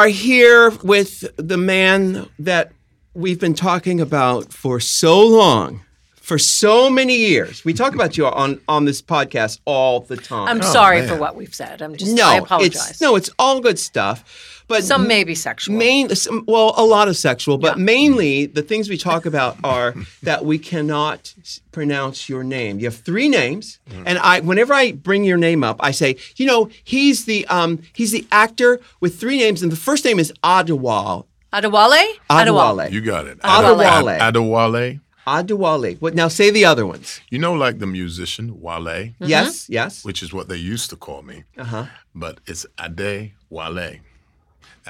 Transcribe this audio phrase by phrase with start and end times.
[0.00, 2.72] are here with the man that
[3.12, 5.82] we've been talking about for so long,
[6.14, 7.66] for so many years.
[7.66, 10.48] We talk about you on on this podcast all the time.
[10.48, 11.08] I'm oh, sorry man.
[11.08, 11.82] for what we've said.
[11.82, 12.16] I'm just.
[12.16, 12.92] no, I apologize.
[12.92, 14.49] it's no, it's all good stuff.
[14.70, 15.76] But Some may be sexual.
[15.76, 19.96] Main, some, well, a lot of sexual, but mainly the things we talk about are
[20.22, 21.34] that we cannot
[21.72, 22.78] pronounce your name.
[22.78, 26.46] You have three names, and I, whenever I bring your name up, I say, you
[26.46, 30.32] know, he's the um, he's the actor with three names, and the first name is
[30.44, 31.26] Adewale.
[31.52, 32.04] Adewale?
[32.30, 32.92] Adewale.
[32.92, 33.40] You got it.
[33.40, 34.18] Adewale.
[34.20, 35.00] Ad- Adewale.
[35.26, 36.00] Adewale.
[36.00, 36.28] What now?
[36.28, 37.20] Say the other ones.
[37.28, 39.24] You know, like the musician Wale, Mm-hmm.
[39.24, 40.04] Yes, yes.
[40.04, 41.42] which is what they used to call me.
[41.58, 41.86] Uh huh.
[42.14, 43.98] But it's Ade Wale.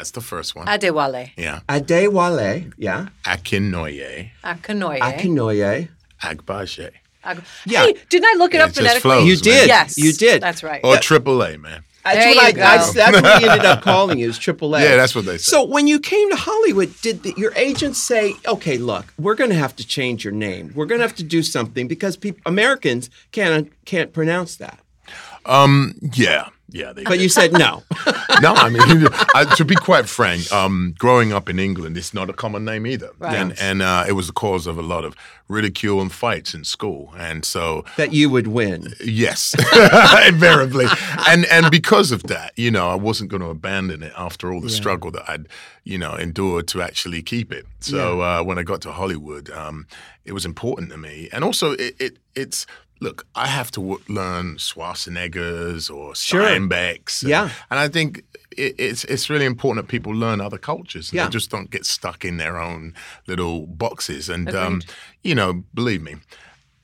[0.00, 0.64] That's the first one.
[0.66, 1.30] Adewale.
[1.36, 1.60] yeah.
[1.68, 2.72] Adewale.
[2.78, 3.08] Yeah.
[3.26, 4.30] Akinoye.
[4.42, 4.98] Akinoye.
[4.98, 5.88] Akinoye.
[6.22, 6.90] Agbaje.
[7.22, 7.84] Ag- Yeah.
[7.84, 9.00] Hey, didn't I look it Yeah, up it phonetically?
[9.02, 9.42] flows, You man.
[9.42, 9.66] did.
[9.68, 9.98] Yes.
[9.98, 10.40] You did.
[10.42, 10.80] That's right.
[10.82, 11.84] Or Triple A, man.
[12.02, 12.92] That's There what I, you I- go.
[12.94, 14.82] that's what we ended up calling you is Triple A.
[14.82, 15.50] Yeah, that's what they say.
[15.50, 19.50] So when you came to Hollywood, did the, your agent say, "Okay, look, we're going
[19.50, 20.72] to have to change your name.
[20.74, 24.78] We're going to have to do something because peop Americans can't can't pronounce that."
[25.46, 26.92] Um, yeah, yeah.
[26.92, 27.82] They But you said no.
[28.40, 32.30] no, I mean, I, to be quite frank, um, growing up in England, it's not
[32.30, 33.34] a common name either, Right.
[33.36, 35.14] and and uh, it was the cause of a lot of
[35.48, 38.94] ridicule and fights in school, and so that you would win.
[39.04, 39.54] yes,
[40.26, 40.86] invariably,
[41.28, 44.60] and and because of that, you know, I wasn't going to abandon it after all
[44.60, 45.46] the struggle that I'd
[45.84, 47.66] you know endured to actually keep it.
[47.80, 49.86] So uh, when I got to Hollywood, um,
[50.24, 52.66] it was important to me, and also it, it it's.
[53.00, 56.42] Look, I have to w- learn Schwarzenegger's or Sure.
[56.42, 57.22] Steinbeck's.
[57.22, 57.50] and- Yeah.
[57.70, 58.22] and I think
[58.56, 61.08] it, it's it's really important that people learn other cultures.
[61.10, 61.24] And Yeah.
[61.24, 62.94] They just don't get stuck in their own
[63.26, 64.28] little boxes.
[64.28, 64.82] And um,
[65.22, 66.16] you know, believe me,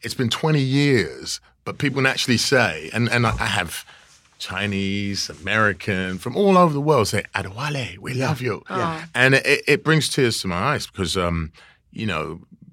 [0.02, 3.84] it's been 20 years, but people naturally say, and and I I have
[4.38, 8.62] Chinese, American, from all over the world say, Adewale, we love you.
[8.70, 9.06] Yeah.
[9.14, 11.52] And it, it brings tears to my eyes because, um,
[11.90, 12.65] you know, f-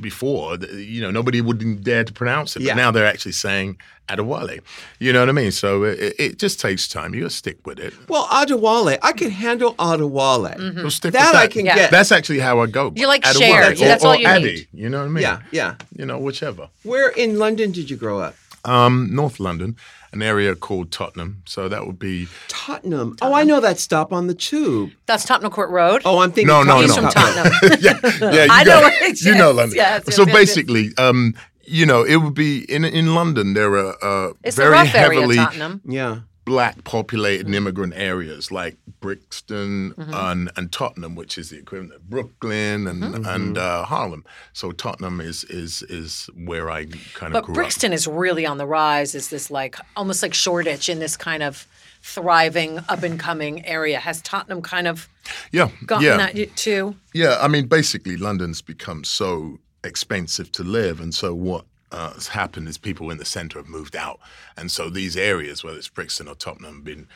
[0.00, 2.62] before, you know, nobody wouldn't dare to pronounce it.
[2.62, 2.74] Yeah.
[2.74, 3.78] But now they're actually saying
[4.08, 4.60] Adewale.
[4.98, 5.50] You know what I mean?
[5.52, 7.14] So it, it just takes time.
[7.14, 7.92] You got to stick with it.
[8.08, 10.76] Well, Adewale, I can handle Adewale.
[10.76, 11.76] You'll stick That with I can Yeah.
[11.76, 11.90] get.
[11.90, 12.92] That's actually how I go.
[12.96, 13.72] You like Adewale share.
[13.72, 14.68] or, That's all or you Addy, need.
[14.72, 15.22] You know what I mean?
[15.22, 15.74] Yeah, yeah.
[15.96, 16.68] You know, whichever.
[16.82, 18.34] Where in London did you grow up?
[18.64, 19.76] Um, North London,
[20.12, 21.42] an area called Tottenham.
[21.46, 23.16] So that would be Tottenham.
[23.22, 24.90] Oh, I know that stop on the tube.
[25.06, 26.02] That's Tottenham Court Road.
[26.04, 26.48] Oh, I'm thinking.
[26.48, 27.02] no, no, He's no.
[27.02, 27.52] from Tottenham.
[27.80, 27.98] yeah,
[28.32, 28.44] yeah.
[28.44, 28.94] You I know it.
[29.02, 29.52] it You know.
[29.52, 29.76] London.
[29.76, 30.36] Yes, yes, so yes, yes.
[30.36, 31.34] basically, um,
[31.64, 33.54] you know, it would be in in London.
[33.54, 35.80] There are uh, It's the very rough area, heavily Tottenham.
[35.84, 36.20] Yeah.
[36.50, 40.14] Black populated immigrant areas like Brixton Mm-hmm.
[40.14, 43.24] and, and Tottenham, which is the equivalent of Brooklyn and Mm-hmm.
[43.34, 44.24] and uh, Harlem.
[44.52, 48.66] So Tottenham is is is where I kind of But Brixton is really on the
[48.66, 49.14] rise.
[49.14, 51.66] Is this like almost like Shoreditch in this kind of
[52.02, 53.98] thriving, up and coming area?
[54.00, 55.30] Has Tottenham kind of up.
[55.52, 56.16] Yeah, gotten yeah.
[56.16, 56.96] that too?
[57.14, 62.28] Yeah, I mean, basically, London's become so expensive to live, and so what uh, has
[62.28, 64.20] happened is people in the centre have moved out,
[64.56, 67.08] and so these areas, whether it's Brixton or Tottenham, have been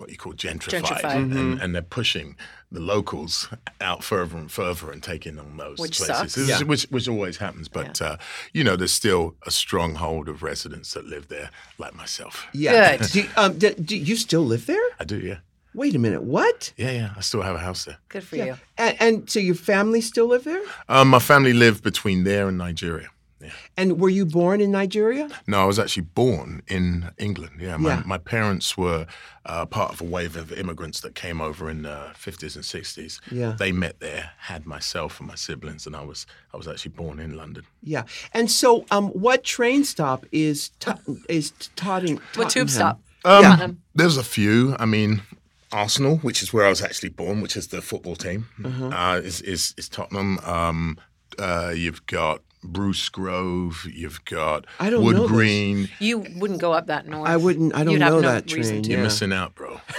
[0.00, 1.14] what you call gentrified, Gentrified.
[1.14, 2.36] And, and they're pushing
[2.72, 3.48] the locals
[3.80, 6.48] out further and further and taking on those Which places, sucks.
[6.48, 6.62] Yeah.
[6.62, 7.68] which which always happens.
[7.68, 8.16] But uh,
[8.52, 12.46] you know, there's still a stronghold of residents that live there, like myself.
[12.52, 12.96] Yeah.
[12.96, 13.10] Good.
[13.12, 14.82] Do, um, do, do you still live there?
[14.98, 15.38] I do, yeah,
[15.74, 16.22] Wait a minute.
[16.22, 16.72] What?
[16.76, 17.10] yeah, yeah.
[17.16, 17.98] I still have a house there.
[18.08, 18.56] Good for you.
[18.76, 20.62] And, and so your family still live there?
[20.88, 23.08] Um, my family lived between there and Nigeria.
[23.80, 23.92] Yeah.
[23.92, 25.28] And were you born in Nigeria?
[25.46, 27.60] No, I was actually born in England.
[27.60, 28.02] Yeah, my, Yeah.
[28.06, 29.06] my parents were
[29.46, 33.20] uh, part of a wave of immigrants that came over in the fifties and sixties.
[33.30, 33.56] Yeah.
[33.58, 37.18] they met there, had myself and my siblings, and I was I was actually born
[37.20, 37.64] in London.
[37.82, 38.04] Yeah.
[38.34, 42.20] And so, um, what train stop is Tot- is Tottenham?
[42.36, 43.00] What tube stop?
[43.24, 43.82] Um, Tottenham.
[43.94, 44.76] There's a few.
[44.78, 45.22] I mean,
[45.72, 48.88] Arsenal, which is where I was actually born, which is the football team, Uh-huh.
[48.88, 50.38] uh, is, is is Tottenham.
[50.44, 50.98] Um,
[51.38, 53.86] uh, you've got Bruce Grove.
[53.92, 55.30] You've got I don't Wood know this.
[55.30, 55.88] Green.
[55.98, 57.28] You wouldn't go up that north.
[57.28, 57.74] I wouldn't.
[57.74, 58.82] I don't You'd know no that reason train.
[58.84, 58.90] to.
[58.90, 59.04] You're yeah.
[59.04, 59.80] missing out, bro.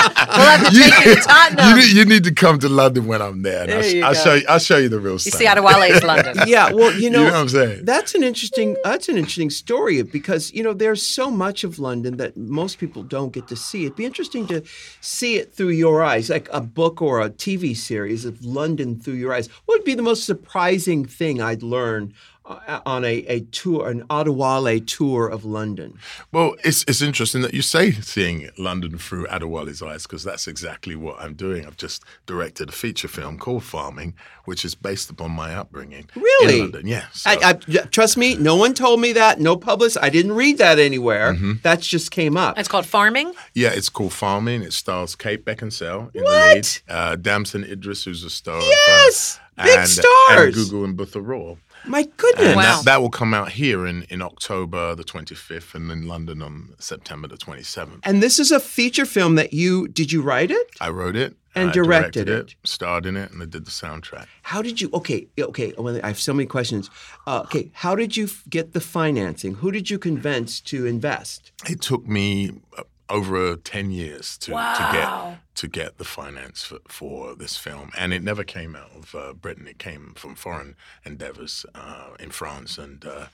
[0.00, 0.16] We'll
[0.46, 1.68] have to take you to Tottenham.
[1.68, 3.62] You need, you need to come to London when I'm there.
[3.64, 4.46] And I'll, you I'll show you.
[4.48, 5.38] I'll show you the real you stuff.
[5.38, 6.36] see, Adewale is London.
[6.46, 7.84] yeah, well, you know, you know what I'm saying?
[7.84, 8.76] That's an interesting.
[8.82, 13.02] That's an interesting story because you know there's so much of London that most people
[13.02, 13.84] don't get to see.
[13.84, 14.62] It'd be interesting to
[15.02, 19.14] see it through your eyes, like a book or a TV series of London through
[19.14, 19.48] your eyes.
[19.66, 22.14] What would be the most surprising thing I'd learn
[22.46, 25.98] uh, on a, a tour, an Adewale tour of London?
[26.32, 30.96] Well, it's it's interesting that you say seeing London through Adewale's eyes because that's exactly
[30.96, 31.66] what I'm doing.
[31.66, 34.14] I've just directed a feature film called Farming,
[34.46, 36.54] which is based upon my upbringing Really?
[36.54, 36.86] in London.
[36.86, 37.04] Yeah.
[37.12, 39.38] So, I, I, trust me, no one told me that.
[39.38, 40.02] No publicist.
[40.02, 41.34] I didn't read that anywhere.
[41.34, 41.52] Mm-hmm.
[41.62, 42.58] That just came up.
[42.58, 43.32] It's called farming.
[43.54, 44.62] yeah, it's called Farming.
[44.62, 46.30] It stars Kate Beckinsale in What?
[46.32, 46.68] the lead.
[46.88, 48.56] Uh, Damson Idris, who's a star.
[48.56, 49.38] of, uh, Yes!
[49.64, 50.56] Big and, stars!
[50.72, 51.56] And Gugu Mbatha-Raw.
[51.86, 52.46] My goodness.
[52.48, 52.76] And Wow.
[52.76, 56.74] that, that will come out here in, in October the 25th and in London on
[56.78, 58.00] September the 27th.
[58.04, 60.12] And this is a feature film that you did.
[60.12, 60.66] You write it?
[60.80, 61.36] I wrote it.
[61.54, 62.54] And I directed directed it.
[62.64, 64.26] starred in it, and I did the soundtrack.
[64.42, 64.88] How did you?
[64.94, 65.72] Okay, okay.
[66.00, 66.90] I have so many questions.
[67.26, 69.54] Uh, okay, how did you get the financing?
[69.56, 71.50] Who did you convince to invest?
[71.68, 76.78] It took me uh, over 10 years to, to get to get the finance for,
[76.88, 79.66] for this film, and it never came out of uh, Britain.
[79.66, 83.26] It came from foreign endeavors uh, in France and uh,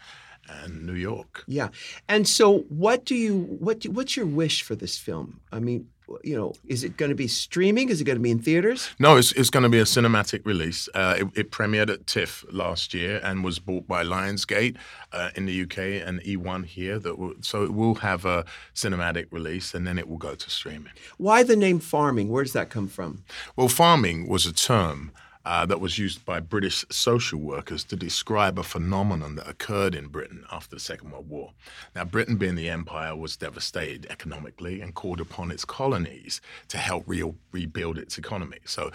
[0.48, 1.44] and New York.
[1.46, 1.68] Yeah.
[2.08, 3.38] And so, what do you?
[3.60, 3.80] What?
[3.80, 5.40] Do, what's your wish for this film?
[5.52, 5.88] I mean,
[6.22, 7.88] you know, is it going to be streaming?
[7.88, 8.90] Is it going to be in theaters?
[8.98, 10.88] No, it's, it's going to be a cinematic release.
[10.94, 14.76] Uh, it, it premiered at TIFF last year and was bought by Lionsgate
[15.12, 16.98] uh, in the UK and E1 here.
[16.98, 18.44] That will, so it will have a
[18.74, 20.92] cinematic release and then it will go to streaming.
[21.18, 22.28] Why the name farming?
[22.28, 23.24] Where does that come from?
[23.56, 25.12] Well, farming was a term
[25.46, 30.08] uh, that was used by British social workers to describe a phenomenon that occurred in
[30.08, 31.52] Britain after the Second World War.
[31.94, 37.04] Now, Britain, being the empire, was devastated economically and called upon its colonies to help
[37.06, 38.58] re- rebuild its economy.
[38.64, 38.90] So,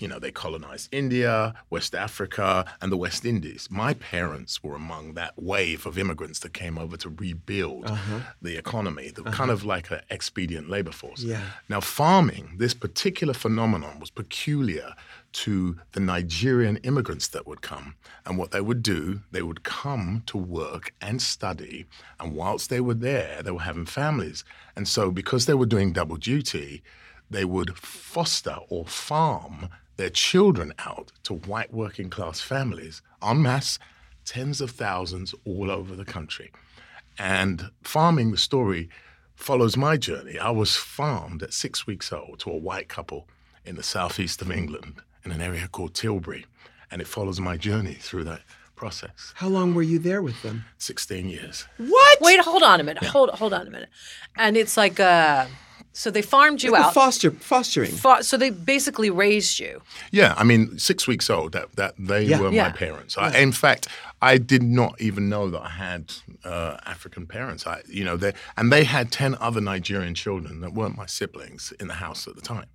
[0.00, 3.68] you know, they colonized India, West Africa, and the West Indies.
[3.70, 7.88] My parents were among that wave of immigrants that came over to rebuild
[8.40, 11.22] the economy, the, kind of like an expedient labor force.
[11.22, 11.42] Yeah.
[11.68, 14.94] Now, farming, this particular phenomenon was peculiar
[15.32, 17.94] to the Nigerian immigrants that would come.
[18.26, 21.86] And what they would do, they would come to work and study.
[22.20, 24.44] And whilst they were there, they were having families.
[24.76, 26.82] And so, because they were doing double duty,
[27.30, 33.78] they would foster or farm their children out to white working class families en masse,
[34.24, 36.50] tens of thousands all over the country.
[37.18, 38.88] And farming the story
[39.34, 40.38] follows my journey.
[40.38, 43.28] I was farmed at six weeks old to a white couple
[43.64, 46.46] in the southeast of England in an area called Tilbury.
[46.90, 48.42] And it follows my journey through that
[48.76, 49.32] process.
[49.36, 50.64] How long were you there with them?
[50.78, 51.66] 16 years.
[51.78, 52.18] What?
[52.20, 53.04] Wait, hold on a minute.
[53.04, 53.88] Hold hold on a minute.
[54.36, 55.46] And it's like uh
[55.94, 56.94] so they farmed you The out.
[56.94, 57.92] foster fostering.
[57.92, 59.82] Fa- so they basically raised you.
[60.10, 61.52] Yeah, I mean, six weeks old.
[61.52, 62.40] That that they Yeah.
[62.40, 62.68] were Yeah.
[62.68, 63.16] my parents.
[63.16, 63.88] I, in fact,
[64.22, 66.14] I did not even know that I had
[66.44, 67.66] uh, African parents.
[67.66, 71.72] I, you know, they and they had ten other Nigerian children that weren't my siblings
[71.80, 72.66] in the house at the time.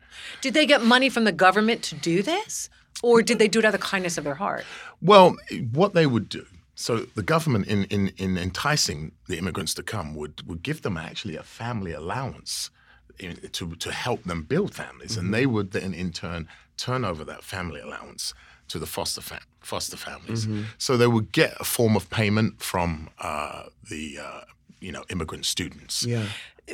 [0.42, 2.70] Did they get money from the government to do this?
[3.02, 4.66] Or did they do it out of the kindness of their heart?
[5.02, 5.38] Well,
[5.72, 6.46] what they would do.
[6.74, 10.98] So the government, in, in, in enticing the immigrants to come, would, would give them
[10.98, 12.72] actually a family allowance
[13.20, 17.24] in, to, to help them build families, and they would then in turn turn over
[17.24, 18.34] that family allowance
[18.70, 20.48] to the foster fam- foster families.
[20.78, 24.42] So they would get a form of payment from uh, the uh,
[24.80, 26.04] you know immigrant students.
[26.06, 26.26] Yeah.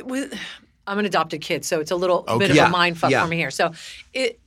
[0.04, 0.32] Was,
[0.86, 3.22] I'm an adopted kid, so it's a little bit of Yeah, a mind fuck yeah.
[3.22, 3.50] for me here.
[3.50, 3.72] So,
[4.12, 4.38] it,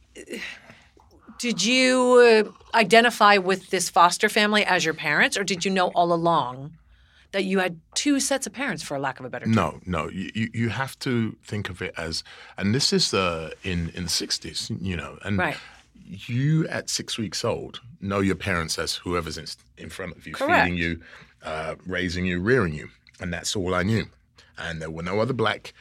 [1.40, 5.88] did you uh, identify with this foster family as your parents, or did you know
[5.90, 6.74] all along
[7.32, 9.54] that you had two sets of parents, for lack of a better term?
[9.54, 10.10] No, no.
[10.10, 12.24] You, you- you have to think of it as,
[12.58, 15.58] and this is uh, in in the sixties, you know, and Right.
[16.08, 19.46] You at six weeks old know your parents as whoever's in,
[19.78, 20.64] in front of you, Correct.
[20.66, 21.02] feeding you,
[21.44, 24.06] uh, raising you, rearing you, and that's all I knew.
[24.58, 25.74] And there were no other black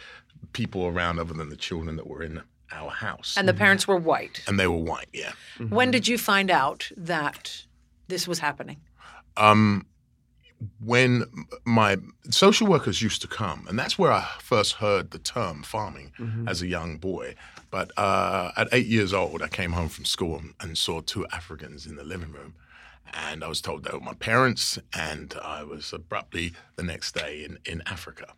[0.52, 2.42] people around other than the children that were in
[2.73, 4.42] our house, And the parents were white.
[4.49, 5.09] and they were white.
[5.12, 5.33] Yeah.
[5.68, 7.64] When did you find out that
[8.09, 8.78] this was happening?
[9.37, 9.87] um,
[10.80, 11.25] when
[11.64, 11.96] my
[12.30, 16.12] social workers used to come, and that's where I first heard the term farming
[16.46, 17.34] as a young boy.
[17.70, 21.86] But uh, at eight years old, I came home from school and saw two Africans
[21.86, 22.54] in the living room.
[23.12, 27.44] And I was told they were my parents, and I was abruptly the next day
[27.44, 28.34] in, in Africa.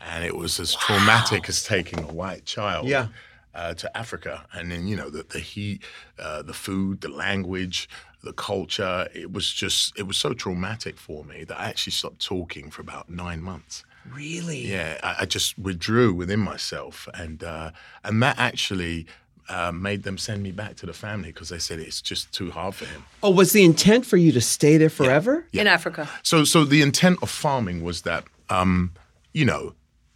[0.00, 3.08] And it was as traumatic as taking a white child Yeah.
[3.54, 5.82] uh, to Africa, and then you know the the heat,
[6.18, 7.88] uh, the food, the language,
[8.22, 9.08] the culture.
[9.14, 12.82] It was just it was so traumatic for me that I actually stopped talking for
[12.82, 13.84] about nine months.
[14.10, 14.66] Really?
[14.66, 17.70] Yeah, I, I just withdrew within myself, and uh,
[18.04, 19.06] and that actually.
[19.50, 22.50] Uh, made them send me back to the family because they said it's just too
[22.50, 23.02] hard for him.
[23.22, 25.46] Oh, was the intent for you to stay there forever?
[25.54, 26.06] In Africa.
[26.22, 28.92] So, so the intent of farming was that, um,
[29.32, 29.72] you know,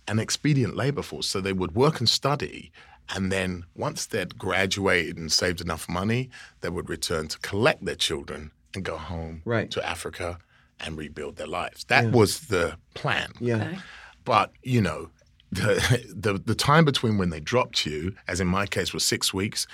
[0.07, 1.27] an expedient labor force.
[1.27, 2.73] So they would work and study,
[3.15, 7.95] and then once they'd graduated and saved enough money, they would return to collect their
[7.95, 9.71] children and go home Right.
[9.73, 10.39] to Africa
[10.81, 11.85] and rebuild their lives.
[11.85, 13.33] That was the plan.
[13.41, 13.57] Yeah.
[13.57, 13.79] Okay.
[14.25, 15.11] But you know,
[15.51, 15.75] the,
[16.17, 19.67] the the time between when they dropped you, as in my case was six weeks,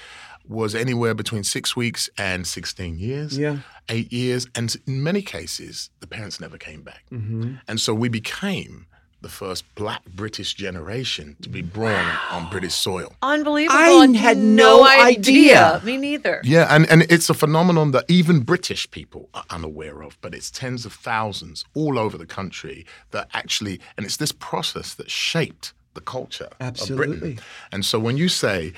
[0.48, 3.38] was anywhere between six weeks and sixteen years.
[3.38, 3.58] Yeah.
[3.88, 7.04] eight years, and in many cases, the parents never came back.
[7.12, 7.54] Mm-hmm.
[7.68, 8.86] And so we became
[9.20, 13.12] the first Black British generation to be born on British soil.
[13.22, 13.78] Unbelievable.
[13.78, 15.80] I had no idea.
[15.84, 16.40] Me neither.
[16.44, 20.50] Yeah, and, and it's a phenomenon that even British people are unaware of, but it's
[20.50, 25.72] tens of thousands all over the country that actually, and it's this process that shaped
[25.94, 27.18] the culture of Absolutely.
[27.18, 27.40] Britain.
[27.72, 28.72] And so when you say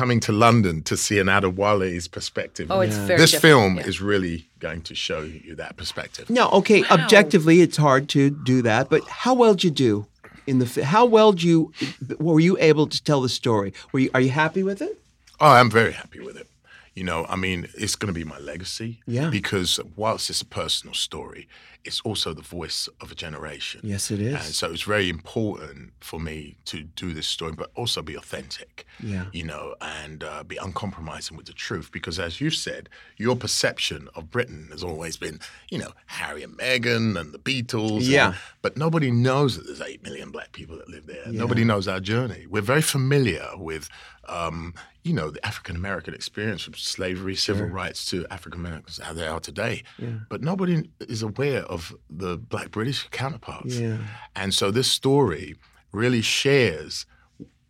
[0.00, 3.86] coming to London to see an Adewale's perspective, Oh, it's very this different, film yeah.
[3.90, 6.28] is really going to show you that perspective.
[6.28, 6.88] No, okay, Wow.
[6.98, 10.06] objectively, it's hard to do that, but how well did you do
[10.46, 10.66] in the?
[10.66, 11.72] fi- How well did you
[12.18, 13.72] were you able to tell the story?
[13.92, 14.94] Were you are you happy with it?
[15.40, 16.48] Oh, I'm very happy with it.
[16.94, 19.00] You know, I mean, it's going to be my legacy.
[19.06, 19.28] Yeah.
[19.30, 21.48] Because whilst it's a personal story,
[21.84, 23.80] it's also the voice of a generation.
[23.84, 24.34] Yes, it is.
[24.34, 28.86] And so it's very important for me to do this story, but also be authentic.
[29.02, 29.26] Yeah.
[29.32, 31.90] You know, and uh, be uncompromising with the truth.
[31.92, 36.56] Because as you said, your perception of Britain has always been, you know, Harry and
[36.56, 37.96] Meghan and the Beatles.
[37.98, 38.34] and- Yeah.
[38.62, 41.24] but nobody knows that there's eight million black people that live there.
[41.26, 42.46] Nobody knows our journey.
[42.48, 43.88] We're very familiar with,
[44.28, 44.72] um,
[45.02, 49.26] you know, the African American experience from slavery, civil rights to African Americans how they
[49.26, 49.82] are today.
[49.98, 50.08] Yeah.
[50.30, 51.73] But nobody is aware of
[52.10, 53.74] the black British counterparts.
[53.78, 53.98] Yeah.
[54.34, 55.54] And so this story
[55.92, 57.06] really shares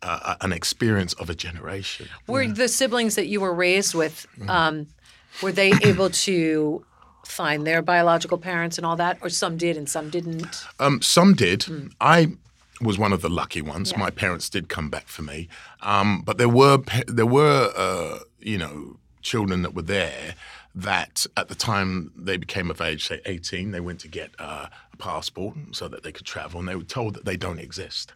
[0.01, 2.07] uh, an experience of a generation.
[2.27, 4.49] Were the siblings that you were raised with, Mm-hmm.
[4.49, 4.87] um,
[5.41, 6.85] were they able to
[7.25, 10.63] find their biological parents and all that, or some did and some didn't?
[10.79, 11.65] Um, some did.
[11.99, 12.33] I
[12.81, 13.95] was one of the lucky ones.
[13.97, 15.47] My parents did come back for me,
[15.81, 20.35] um, but there were there were uh, you know children that were there
[20.75, 24.67] that at the time they became of age, say eighteen, they went to get uh,
[24.93, 28.13] a passport so that they could travel, and they were told that they don't exist.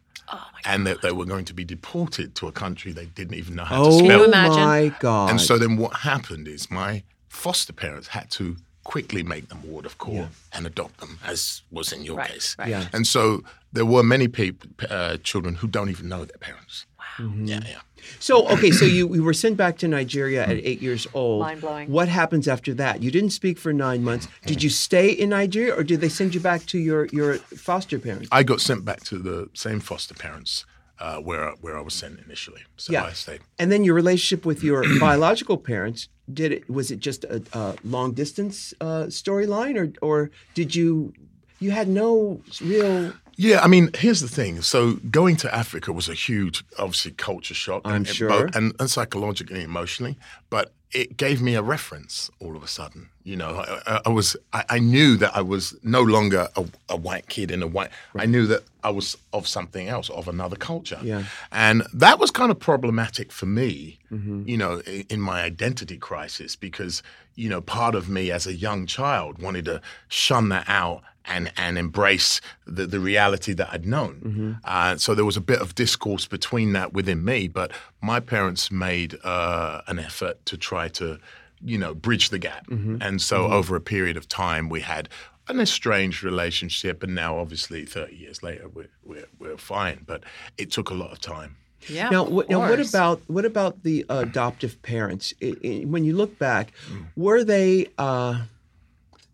[0.66, 3.64] and that they were going to be deported to a country they didn't even know
[3.64, 4.22] how to Oh spell.
[4.26, 5.32] you my God!
[5.32, 9.86] And so then what happened is my foster parents had to quickly make them ward
[9.86, 12.56] of court and adopt them, as was in your Right, case.
[12.60, 12.70] right.
[12.70, 12.88] Yeah.
[12.94, 16.86] And so there were many people, uh, children who don't even know their parents.
[17.20, 17.32] Wow.
[17.38, 17.80] Yeah, yeah.
[18.20, 21.42] So okay, so you, you were sent back to Nigeria at eight years old.
[21.42, 21.92] Mind-blowing.
[21.92, 23.04] What happens after that?
[23.04, 24.28] You didn't speak for nine months.
[24.46, 28.00] Did you stay in Nigeria, or did they send you back to your your foster
[28.00, 28.30] parents?
[28.32, 30.66] I got sent back to the same foster parents
[31.00, 32.62] uh, where, where I was sent initially.
[32.78, 33.04] So Yeah.
[33.04, 33.42] I stayed.
[33.58, 36.70] And then your relationship with your biological parents did it?
[36.70, 41.14] Was it just a, a long distance uh, storyline, or or did you
[41.60, 43.14] you had no real?
[43.40, 44.62] Yeah, I mean, here's the thing.
[44.62, 47.84] So going to Africa was a huge, obviously, culture shock.
[47.86, 48.50] I'm and, sure.
[48.54, 50.18] and, and psychologically, emotionally,
[50.50, 53.08] but it gave me a reference all of a sudden.
[53.24, 56.98] You know, I, I- was, I, I knew that I was no longer a, a
[56.98, 57.92] white kid in a white.
[58.14, 61.00] I knew that I was of something else, of another culture.
[61.02, 61.24] Yeah.
[61.54, 64.00] and that was kind of problematic for me.
[64.12, 64.50] Mm-hmm.
[64.50, 67.04] You know, in, in my identity crisis because
[67.36, 71.52] you know, part of me as a young child wanted to shun that out and
[71.56, 74.22] and embrace the, the reality that I'd known.
[74.24, 74.52] Mm-hmm.
[74.64, 77.72] Uh, so there was a bit of discourse between that within me, but
[78.02, 81.20] my parents made uh, an effort to try to,
[81.64, 82.68] you know, bridge the gap.
[82.68, 82.98] Mm-hmm.
[83.02, 85.10] And so over a period of time, we had
[85.48, 90.04] an estranged relationship, and now obviously 30 years later, we're, we're, we're fine.
[90.06, 90.24] But
[90.58, 91.56] it took a lot of time.
[91.88, 92.10] Yeah.
[92.10, 95.34] Now, of what, now, what about what about the adoptive parents?
[95.42, 96.74] I I when you look back,
[97.16, 97.88] were they?
[97.98, 98.42] Uh,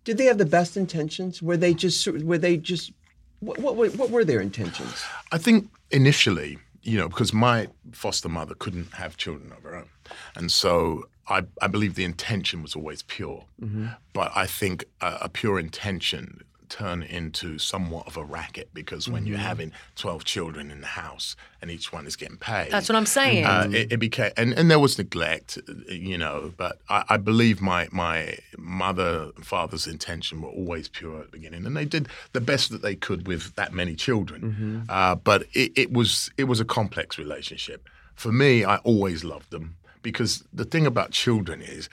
[0.06, 1.42] did they have the best intentions?
[1.42, 2.08] Were they just?
[2.08, 2.94] Were they just?
[3.42, 5.04] What, what, what were their intentions?
[5.32, 9.90] I think initially, you know, because my foster mother couldn't have children of her own.
[10.36, 13.44] And so I, I believe the intention was always pure.
[13.62, 13.88] Mm-hmm.
[14.14, 19.26] But I think a, a pure intention turned into somewhat of a racket because when
[19.26, 22.72] you're having 12 children in the house and each one is getting paid.
[22.72, 23.46] That's what I'm saying.
[23.46, 26.54] Uh, it, it became, and, and there was neglect, uh, you know.
[26.56, 31.38] But I, I believe my my mother and father's intention were always pure at the
[31.38, 34.86] beginning, and they did the best that they could with that many children.
[34.90, 37.88] Uh, but it, it was it was a complex relationship.
[38.16, 41.90] For me, I always loved them because the thing about children is.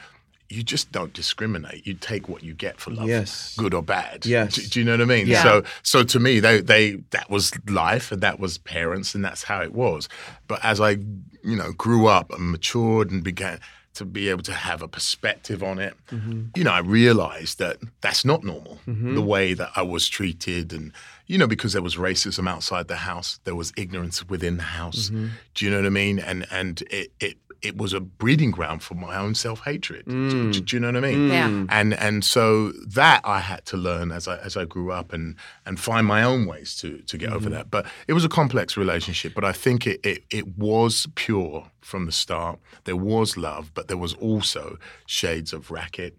[0.53, 1.87] You just don't discriminate.
[1.87, 3.57] You take what you get for love, Yes.
[3.57, 4.27] good or bad.
[4.27, 4.55] Yes.
[4.55, 5.27] Do, do you know what I mean?
[5.27, 5.43] Yeah.
[5.43, 9.45] So, so to me, they, they that was life, and that was parents, and that's
[9.45, 10.09] how it was.
[10.49, 13.61] But as I, you know, grew up and matured and began
[13.95, 16.45] to be able to have a perspective on it, mm-hmm.
[16.57, 18.79] you know, I realized that that's not normal.
[18.87, 19.15] Mm-hmm.
[19.15, 20.93] The way that I was treated, and
[21.27, 25.11] you know, because there was racism outside the house, there was ignorance within the house.
[25.11, 25.29] Mm-hmm.
[25.55, 26.19] Do you know what I mean?
[26.19, 30.05] And and it it it was a breeding ground for my own self hatred.
[30.07, 30.67] Do, do- mm.
[30.67, 31.31] do you know what I mean?
[31.31, 31.33] Mm.
[31.33, 31.67] Yeah.
[31.79, 35.37] And and so that I had to learn as I as I grew up and
[35.65, 37.55] and find my own ways to to get over mm-hmm.
[37.55, 37.71] that.
[37.71, 39.33] But it was a complex relationship.
[39.35, 42.59] But I think it, it it was pure from the start.
[42.85, 46.17] There was love, but there was also shades of racket.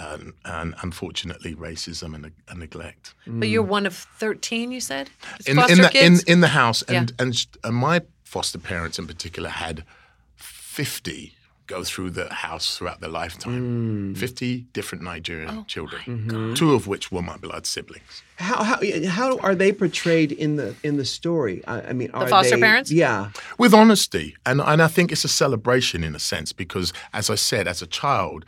[0.00, 3.68] And, and unfortunately, racism and, and neglect But you're mm.
[3.68, 5.10] one of 13, you said?
[5.44, 6.22] in, Foster in the in, kids?
[6.22, 7.24] in the house, and Yeah.
[7.24, 9.84] and, and my foster parents in particular had
[10.84, 11.34] fifty
[11.66, 14.14] go through the house throughout their lifetime.
[14.14, 14.18] Mm.
[14.18, 16.54] Fifty different Nigerian oh children, mm-hmm.
[16.54, 18.22] two of which were my blood siblings.
[18.36, 21.64] How, how how are they portrayed in the in the story?
[21.66, 22.90] I, I mean, are foster they- parents?
[22.90, 27.30] Yeah, with honesty and and I think it's a celebration in a sense because as
[27.30, 28.44] I said as a child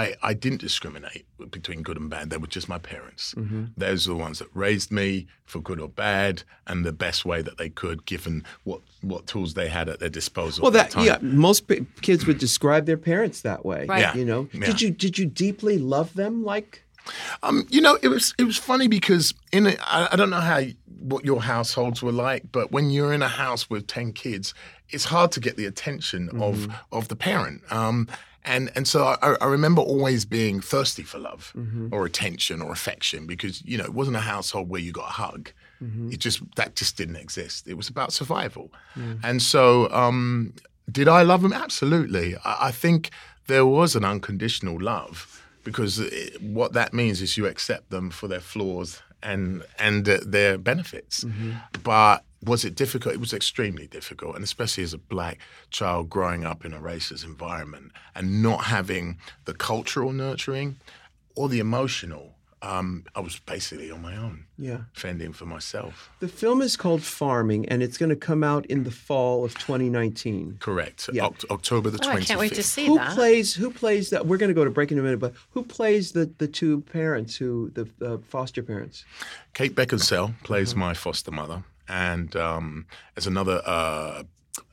[0.00, 2.30] I, I didn't discriminate between good and bad.
[2.30, 3.34] They were just my parents.
[3.36, 3.64] Mm-hmm.
[3.76, 7.42] Those are the ones that raised me for good or bad, and the best way
[7.42, 10.62] that they could, given what, what tools they had at their disposal.
[10.62, 11.04] well, at that the time.
[11.06, 13.86] yeah, most p- kids would describe their parents that way.
[13.86, 14.00] Right.
[14.00, 14.14] Yeah.
[14.14, 14.66] You know, Yeah.
[14.66, 16.82] did you did you deeply love them like?
[17.42, 20.40] Um, you know, it was it was funny because in a, I, I don't know
[20.40, 20.62] how
[21.00, 24.54] what your households were like, but when you're in a house with ten kids,
[24.88, 27.60] it's hard to get the attention of of the parent.
[27.70, 28.08] Um,
[28.44, 31.52] and and so I, I remember always being thirsty for love
[31.92, 35.12] or attention or affection because you know it wasn't a household where you got a
[35.12, 35.50] hug.
[36.12, 37.66] It just that just didn't exist.
[37.68, 38.70] It was about survival,
[39.22, 40.54] and so um,
[40.90, 41.52] did I love him?
[41.52, 42.36] Absolutely.
[42.44, 43.10] I, I think
[43.46, 48.28] there was an unconditional love because it, what that means is you accept them for
[48.28, 51.24] their flaws and and uh, their benefits.
[51.82, 53.14] But was it difficult?
[53.14, 55.38] It was extremely difficult, and especially as a black
[55.70, 60.76] child growing up in a racist environment and not having the cultural nurturing
[61.36, 62.30] or the emotional.
[62.62, 64.84] Um, I was basically on my own, Yeah.
[64.94, 66.08] fending for myself.
[66.20, 69.52] The film is called Farming, and it's going to come out in the fall of
[69.58, 70.56] 2019.
[70.60, 71.10] Correct.
[71.12, 71.24] Yeah.
[71.24, 72.66] Oct- October the Oh, twenty I can't wait to fifth.
[72.66, 73.14] see Who that.
[73.14, 73.52] plays?
[73.54, 74.26] Who plays that?
[74.26, 76.80] We're going to go to break in a minute, but who plays the the two
[76.90, 79.04] parents who the uh, foster parents?
[79.52, 80.80] Kate Beckinsale plays Mm-hmm.
[80.80, 84.22] my foster mother, and um, there's another uh,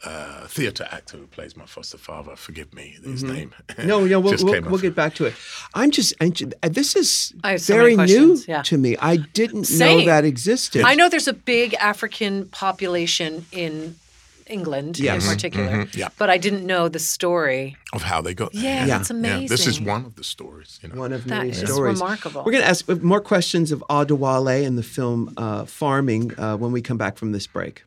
[0.04, 2.36] uh, theatre actor who plays my foster father.
[2.36, 3.54] Forgive me, his name.
[3.68, 3.88] Mm-hmm.
[3.88, 5.34] No, no, we'll, we'll, we'll get back to it.
[5.74, 8.62] I'm just, anxious- uh, this is I so very new yeah.
[8.64, 8.98] to me.
[8.98, 10.84] I didn't know that existed.
[10.84, 13.96] I know there's a big African population in
[14.52, 15.24] England Yes.
[15.26, 16.10] in particular, yeah.
[16.18, 17.78] but I didn't know the story.
[17.94, 18.64] of how they got there.
[18.64, 18.98] Yeah, Yeah.
[18.98, 19.48] that's Yeah, amazing.
[19.48, 20.80] This is one of the stories.
[20.82, 20.96] You know.
[21.02, 22.00] One of That many is stories.
[22.00, 22.44] remarkable.
[22.46, 26.72] We're going to ask more questions of Adewale in the film uh, Farming uh, when
[26.72, 27.84] we come back from this break.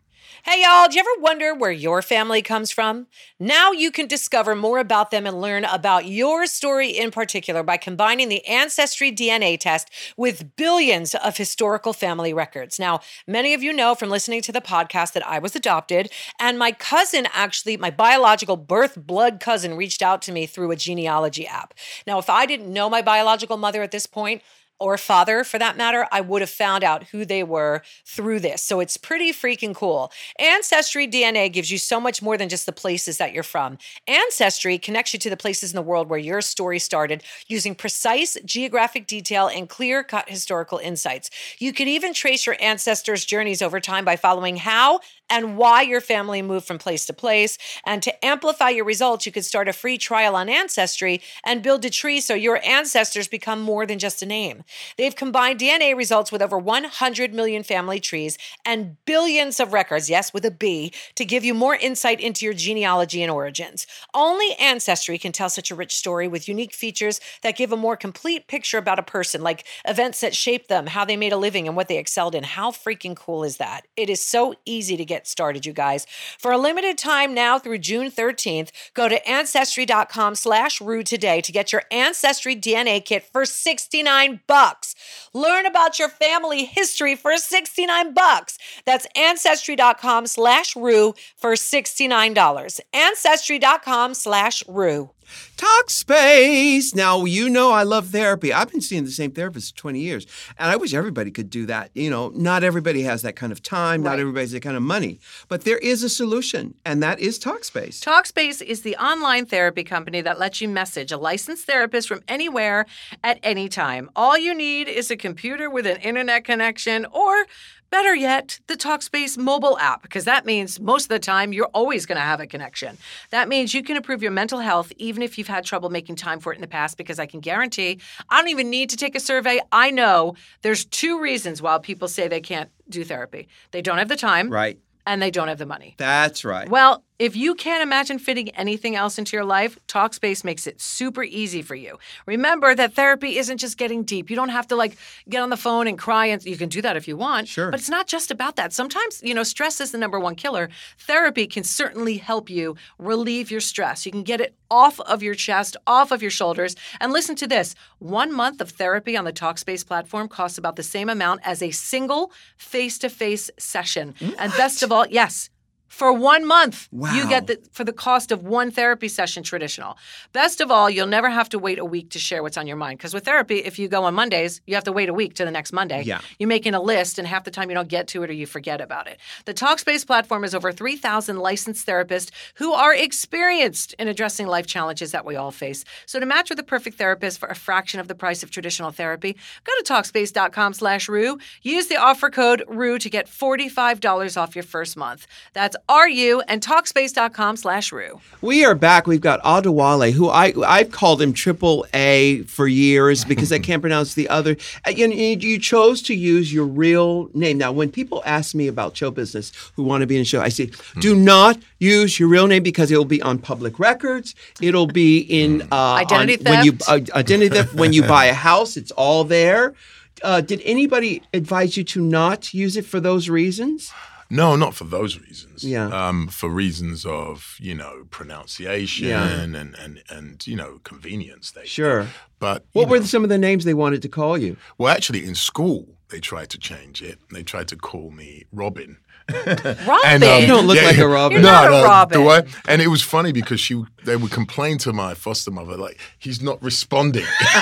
[0.47, 3.07] Hey, y'all, do you ever wonder where your family comes from?
[3.41, 7.79] Now you can discover more about them and learn about your story in particular by
[7.79, 12.79] combining the Ancestry DNA test with billions of historical family records.
[12.79, 16.59] Now, many of you know from listening to the podcast that I was adopted, and
[16.59, 21.47] my cousin actually, my biological birth blood cousin, reached out to me through a genealogy
[21.47, 21.73] app.
[22.07, 24.43] Now, if I didn't know my biological mother at this point,
[24.81, 28.63] or father for that matter, I would have found out who they were through this.
[28.63, 30.13] So it's pretty freaking cool.
[30.39, 33.79] Ancestry DNA gives you so much more than just the places that you're from.
[34.07, 38.37] Ancestry connects you to the places in the world where your story started using precise
[38.45, 41.31] geographic detail and clear cut historical insights.
[41.59, 46.01] You can even trace your ancestors' journeys over time by following how and why your
[46.01, 47.59] family moved from place to place.
[47.85, 51.85] And to amplify your results, you could start a free trial on Ancestry and build
[51.85, 54.65] a tree so your ancestors become more than just a name.
[54.97, 60.33] They've combined DNA results with over 100 million family trees and billions of records, yes,
[60.33, 63.87] with a B, to give you more insight into your genealogy and origins.
[64.13, 67.97] Only Ancestry can tell such a rich story with unique features that give a more
[67.97, 71.67] complete picture about a person, like events that shaped them, how they made a living,
[71.67, 72.45] and what they excelled in.
[72.45, 73.87] How freaking cool is that?
[73.97, 76.07] It is so easy to get started, you guys.
[76.39, 81.53] For a limited time now through June 13th, go to ancestry.com slash rue today to
[81.53, 84.95] get your Ancestry DNA kit for 69 bucks.
[85.33, 88.59] Learn about your family history for 69 bucks.
[88.85, 92.81] That's ancestry.com slash rue for $69.
[92.93, 95.11] Ancestry.com slash rue.
[95.57, 96.95] Talkspace.
[96.95, 98.53] Now, you know I love therapy.
[98.53, 100.27] I've been seeing the same therapist for 20 years.
[100.59, 101.91] And I wish everybody could do that.
[101.95, 104.21] You know, not everybody has that kind of time, not Right.
[104.21, 105.21] everybody has that kind of money.
[105.49, 108.01] But there is a solution, and that is Talkspace.
[108.01, 112.87] Talkspace is the online therapy company that lets you message a licensed therapist from anywhere
[113.23, 114.11] at any time.
[114.17, 117.47] All you need is a computer with an internet connection or
[117.95, 122.07] Better yet, the Talkspace mobile app, because that means most of the time you're always
[122.07, 122.99] going to have a connection.
[123.31, 126.41] That means you can improve your mental health even if you've had trouble making time
[126.41, 129.15] for it in the past, because I can guarantee I don't even need to take
[129.15, 129.61] a survey.
[129.71, 134.09] I know there's two reasons why people say they can't do therapy they don't have
[134.09, 134.77] the time, Right.
[135.07, 135.95] and they don't have the money.
[135.97, 136.69] That's right.
[136.69, 141.23] Well, If you can't imagine fitting anything else into your life, Talkspace makes it super
[141.23, 141.97] easy for you.
[142.27, 144.31] Remember that therapy isn't just getting deep.
[144.31, 144.97] You don't have to like
[145.29, 147.47] get on the phone and cry and you can do that if you want.
[147.47, 147.71] Sure.
[147.71, 148.73] But it's not just about that.
[148.73, 150.69] Sometimes, you know, stress is the number one killer.
[150.99, 154.05] Therapy can certainly help you relieve your stress.
[154.05, 156.75] You can get it off of your chest, off of your shoulders.
[157.01, 157.77] And listen to this.
[158.01, 161.71] 1 month of therapy on the Talkspace platform costs about the same amount as a
[161.71, 164.17] single face-to-face session.
[164.37, 165.49] And best of all, yes,
[165.95, 166.89] for one month.
[166.93, 169.97] You get the for the cost of one therapy session traditional.
[170.33, 172.77] Best of all, you'll never have to wait a week to share what's on your
[172.77, 172.99] mind.
[172.99, 175.45] Because with therapy, if you go on Mondays, you have to wait a week to
[175.45, 176.03] the next Monday.
[176.03, 176.21] Yeah.
[176.39, 178.47] You're making a list, and half the time you don't get to it or you
[178.47, 179.21] forget about it.
[179.45, 185.13] The Talkspace platform is over 3,000 licensed therapists who are experienced in addressing life challenges
[185.13, 185.85] that we all face.
[186.07, 188.91] So to match with the perfect therapist for a fraction of the price of traditional
[188.91, 191.39] therapy, go to Talkspace.com slash Rue.
[191.63, 195.27] Use the offer code RUE to get $45 off your first month.
[195.53, 198.19] That's R-U and Talkspace.com slash Rue.
[198.41, 199.07] We are back.
[199.07, 203.83] We've got Adewale, who I I've called him Triple A for years because I can't
[203.83, 204.57] pronounce the other.
[204.87, 207.59] Uh, You, you you chose to use your real name.
[207.59, 210.41] Now, when people ask me about show business who want to be in a show,
[210.41, 210.71] I say,
[211.01, 214.35] do not use your real name because it will be on public records.
[214.63, 217.13] It'll be in uh, Identity on- when you theft.
[217.15, 217.75] uh, identity theft.
[217.75, 219.75] when you buy a house, it's all there.
[220.23, 223.93] Uh, did anybody advise you to not use it for those reasons?
[224.31, 225.63] No, not for those reasons.
[225.65, 225.87] Yeah.
[225.89, 229.29] Um, for reasons of you know pronunciation Yeah.
[229.29, 231.51] and, and and you know convenience.
[231.53, 232.09] They Sure.
[232.39, 234.57] But What were some of the names they wanted to call you?
[234.79, 237.19] well, actually, in school they tried to change it.
[237.33, 238.99] They tried to call me Robin.
[239.33, 240.23] Robin.
[240.23, 241.37] um, You don't look like a Robin.
[241.41, 242.21] You're not a Robin.
[242.21, 242.43] do I?
[242.69, 246.43] And it was funny because she they would complain to my foster mother like he's
[246.43, 247.25] not responding.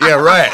[0.00, 0.50] yeah, right.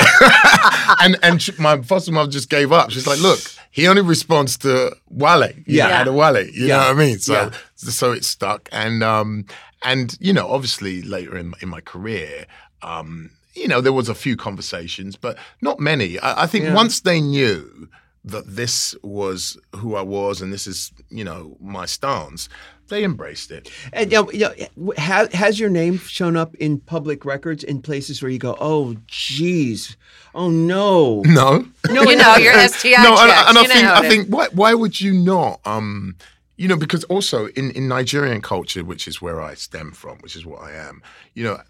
[1.02, 2.90] and and she, my foster mother just gave up.
[2.90, 5.50] She's like, look, he only responds to Wale.
[5.66, 6.04] Yeah.
[6.04, 6.46] yeah, Wale.
[6.46, 6.76] You Yeah.
[6.76, 7.18] know what I mean?
[7.18, 7.50] So Yeah.
[7.76, 8.68] so it stuck.
[8.72, 9.46] And um
[9.82, 12.46] and you know, obviously later in in my career.
[12.82, 16.16] Um, you know, there was a few conversations, but not many.
[16.20, 16.74] I, I think Yeah.
[16.74, 17.88] once they knew
[18.30, 22.48] that this was who I was and this is, you know, my stance,
[22.88, 23.70] they embraced it.
[23.92, 24.40] And you know, you
[24.76, 28.56] know, has, has your name shown up in public records in places where you go,
[28.60, 29.96] oh, geez,
[30.34, 34.28] oh no, No, no, You know, your STI no, and, and I think I think
[34.28, 35.60] why why would you not?
[35.64, 36.16] Um,
[36.56, 40.36] you know, because also in in Nigerian culture, which is where I stem from, which
[40.36, 41.02] is what I am,
[41.34, 41.60] you know.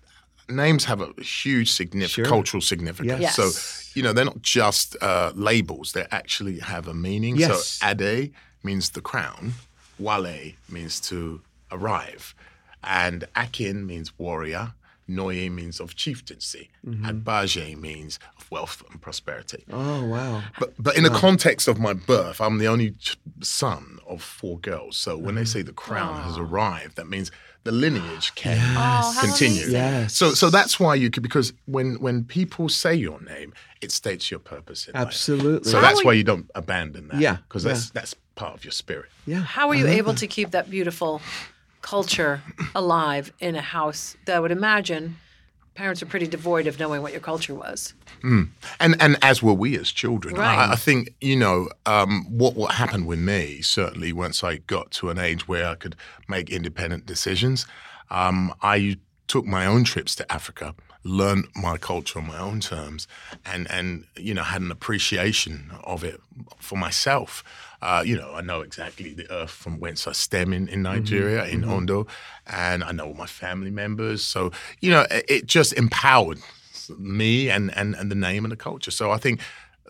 [0.49, 1.71] Names have a huge
[2.11, 2.25] Sure.
[2.25, 3.21] cultural significance.
[3.21, 3.37] Yes.
[3.37, 3.51] So,
[3.95, 7.37] you know, they're not just uh, labels; they actually have a meaning.
[7.37, 7.79] Yes.
[7.81, 8.33] So, Ade
[8.63, 9.55] means the crown,
[9.99, 12.35] Wale means to arrive,
[12.83, 14.73] and Akin means warrior.
[15.09, 17.05] Noye means of chieftaincy, mm-hmm.
[17.05, 19.65] and Baje means of wealth and prosperity.
[19.73, 22.95] oh wow, But but in the context of my birth, I'm the only
[23.41, 24.97] son of four girls.
[24.97, 25.77] So when they say the mm.
[25.77, 27.31] crown has arrived, that means
[27.65, 29.57] the lineage can Oh, how continue.
[29.63, 29.73] amazing.
[29.73, 33.91] yes, So so that's why you could because when when people say your name, it
[33.93, 35.07] states your purpose in life.
[35.07, 37.21] absolutely, So How that's why you- you don't abandon that.
[37.21, 39.11] Yeah, because that's that's part of your spirit.
[39.27, 39.41] yeah.
[39.41, 39.97] How were you uh-huh.
[40.03, 41.21] able to keep that beautiful
[41.83, 42.43] culture
[42.75, 45.17] alive in a house that I would imagine
[45.79, 47.95] parents are pretty devoid of knowing what your culture was?
[48.81, 50.35] and and as were we as children.
[50.35, 50.59] Right.
[50.59, 53.63] I, I think you know um, what what happened with me.
[53.63, 55.95] Certainly, once I got to an age where I could
[56.27, 57.65] make independent decisions,
[58.11, 63.07] um, I took my own trips to Africa, learned my culture on my own terms,
[63.47, 66.21] and and you know had an appreciation of it
[66.59, 67.45] for myself.
[67.81, 70.83] Uh, you know, I know exactly the earth from whence I stem in, in mm-hmm,
[70.83, 71.71] Nigeria, in mm-hmm.
[71.71, 72.07] Ondo,
[72.47, 74.23] and I know all my family members.
[74.23, 76.41] So, you know, it, it just empowered
[76.99, 78.91] me and, and, and the name and the culture.
[78.91, 79.41] So I think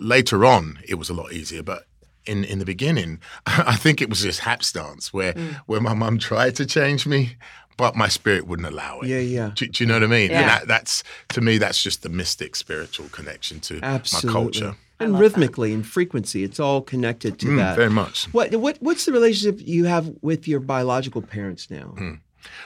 [0.01, 1.63] later on it was a lot easier.
[1.63, 1.87] But
[2.27, 5.55] in, in the beginning, I think it was this hapstance where mm.
[5.67, 7.37] where my mum tried to change me,
[7.77, 9.09] but my spirit wouldn't allow it.
[9.09, 9.51] Yeah, yeah.
[9.55, 10.31] Do, do you know what I mean?
[10.31, 10.41] Yeah.
[10.41, 14.29] And that, that's to me, that's just the mystic spiritual connection to Absolutely.
[14.29, 14.77] my culture.
[15.01, 17.77] And rhythmically and frequency, it's all connected to Mm, that.
[17.77, 18.25] very much.
[18.33, 21.95] What what what's the relationship you have with your biological parents now?
[21.97, 22.15] Hmm.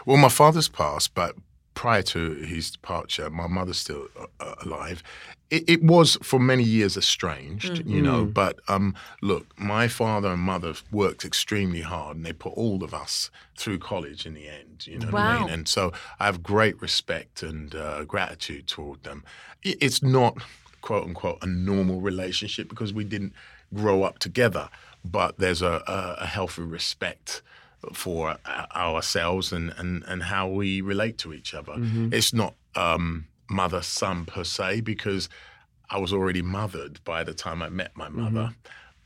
[0.07, 1.35] Well, my father's passed, but
[1.75, 5.03] prior to his departure, my mother's still uh, uh, alive.
[5.51, 8.25] It, it was for many years estranged, you know.
[8.25, 12.95] But um, look, my father and mother worked extremely hard, and they put all of
[12.95, 14.87] us through college in the end.
[14.87, 15.51] You know what I mean?
[15.51, 19.25] And so I have great respect and uh, gratitude toward them.
[19.63, 20.39] It, it's not
[20.83, 23.33] quote unquote a normal relationship because we didn't
[23.73, 24.69] grow up together,
[25.05, 27.43] but there's a, a, a healthy respect
[27.93, 28.37] for
[28.77, 31.75] ourselves and, and, and how we relate to each other.
[32.13, 35.29] It's not um, mother son per se because
[35.91, 38.55] I was already mothered by the time I met my mother.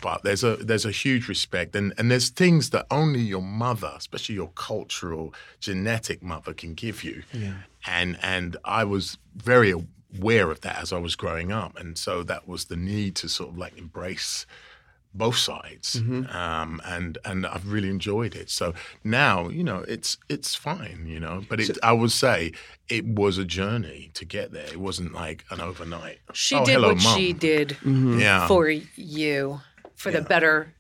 [0.03, 3.93] but there's a there's a huge respect, and and there's things that only your mother,
[3.97, 7.23] especially your cultural genetic mother, can give you.
[7.33, 7.55] Yeah.
[7.87, 9.75] And and I was very
[10.19, 13.29] aware of that as I was growing up, and so that was the need to
[13.29, 14.47] sort of like embrace
[15.15, 16.37] both sides, mm-hmm.
[16.37, 18.51] um, and and I've really enjoyed it.
[18.51, 21.45] So now you know it's it's fine, you know.
[21.49, 22.53] But it, so, I would say
[22.89, 24.67] it was a journey to get there.
[24.67, 26.19] It wasn't like an overnight.
[26.33, 27.19] She oh, did hello, what Mom.
[27.19, 28.19] she did mm-hmm.
[28.21, 28.47] yeah.
[28.47, 29.61] for you,
[29.95, 30.21] for yeah.
[30.21, 30.75] the better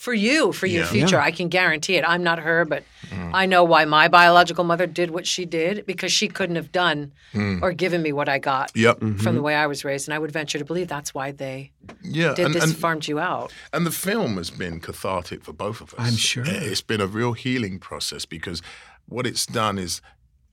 [0.00, 0.90] for you, for your yeah.
[0.90, 1.16] future.
[1.16, 1.24] Yeah.
[1.24, 2.04] I can guarantee it.
[2.08, 3.32] I'm not her, but mm.
[3.34, 7.12] I know why my biological mother did what she did because she couldn't have done
[7.34, 7.60] mm.
[7.60, 8.98] or given me what I got yep.
[9.00, 9.18] mm-hmm.
[9.18, 10.08] from the way I was raised.
[10.08, 13.08] And I would venture to believe that's why they yeah, did and, this, and, farmed
[13.08, 13.52] you out.
[13.74, 16.08] And the film has been cathartic for both of us.
[16.08, 16.44] I'm sure.
[16.46, 18.62] It's been a real healing process because
[19.06, 20.00] what it's done is,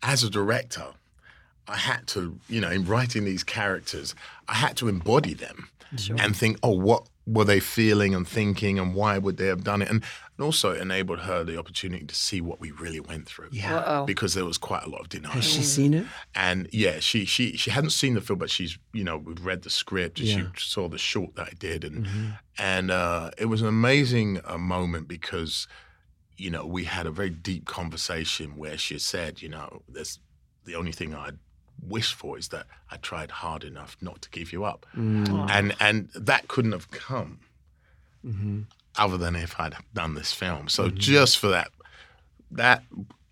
[0.03, 0.87] as a director,
[1.69, 4.13] I had to, you know, in writing these characters,
[4.49, 6.17] I had to embody them sure.
[6.19, 9.81] and think, oh, what were they feeling and thinking and why would they have done
[9.81, 10.01] it and,
[10.37, 13.79] and also it enabled her the opportunity to see what we really went through yeah
[13.79, 14.05] Uh-oh.
[14.05, 17.25] because there was quite a lot of denial has she seen it and yeah she
[17.25, 20.37] she she hadn't seen the film but she's you know we've read the script yeah.
[20.37, 22.29] she saw the short that i did and mm-hmm.
[22.57, 25.67] and uh, it was an amazing uh, moment because
[26.37, 30.19] you know we had a very deep conversation where she said you know there's
[30.63, 31.37] the only thing i'd
[31.81, 35.49] wish for is that I tried hard enough not to give you up, mm.
[35.49, 37.39] and and that couldn't have come
[38.25, 38.61] mm-hmm.
[38.97, 40.69] other than if I'd done this film.
[40.69, 40.97] So mm-hmm.
[40.97, 41.71] just for that
[42.51, 42.83] that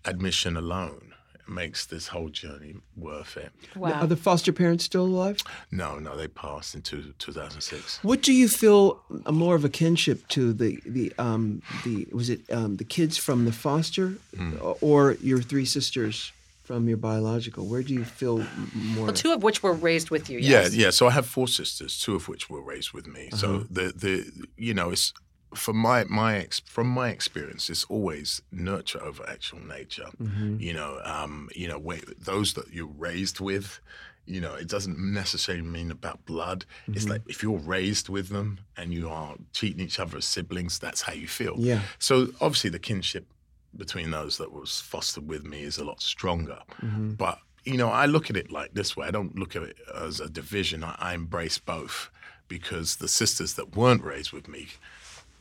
[0.04, 1.06] admission alone
[1.48, 3.52] makes this whole journey worth it.
[3.74, 3.92] Wow.
[4.00, 5.38] Are the foster parents still alive?
[5.70, 8.02] No, no, they passed in two, 2006.
[8.02, 12.40] What do you feel more of a kinship to the the um the was it
[12.50, 14.78] um, the kids from the foster mm.
[14.80, 16.32] or your three sisters?
[16.66, 17.66] From your biological?
[17.66, 18.38] Where do you feel
[18.74, 19.06] more?
[19.06, 20.38] Well, two of which were raised with you.
[20.38, 20.74] Yes.
[20.74, 20.90] Yeah, yeah.
[20.90, 23.28] So I have four sisters, two of which were raised with me.
[23.32, 23.36] Uh-huh.
[23.36, 25.12] So the the you know it's
[25.54, 30.08] from my my ex, from my experience, it's always nurture over actual nature.
[30.20, 30.60] Mm-hmm.
[30.60, 31.80] You know, um, you know,
[32.18, 33.80] those that you're raised with.
[34.28, 36.64] You know, it doesn't necessarily mean about blood.
[36.82, 36.94] Mm-hmm.
[36.94, 40.80] It's like if you're raised with them and you are treating each other as siblings,
[40.80, 41.54] that's how you feel.
[41.58, 41.82] Yeah.
[42.00, 43.32] So obviously the kinship
[43.78, 46.58] between those that was fostered with me is a lot stronger.
[46.82, 47.12] Mm-hmm.
[47.12, 49.08] But you know, I look at it like this way.
[49.08, 50.84] I don't look at it as a division.
[50.84, 52.10] I, I embrace both
[52.48, 54.68] because the sisters that weren't raised with me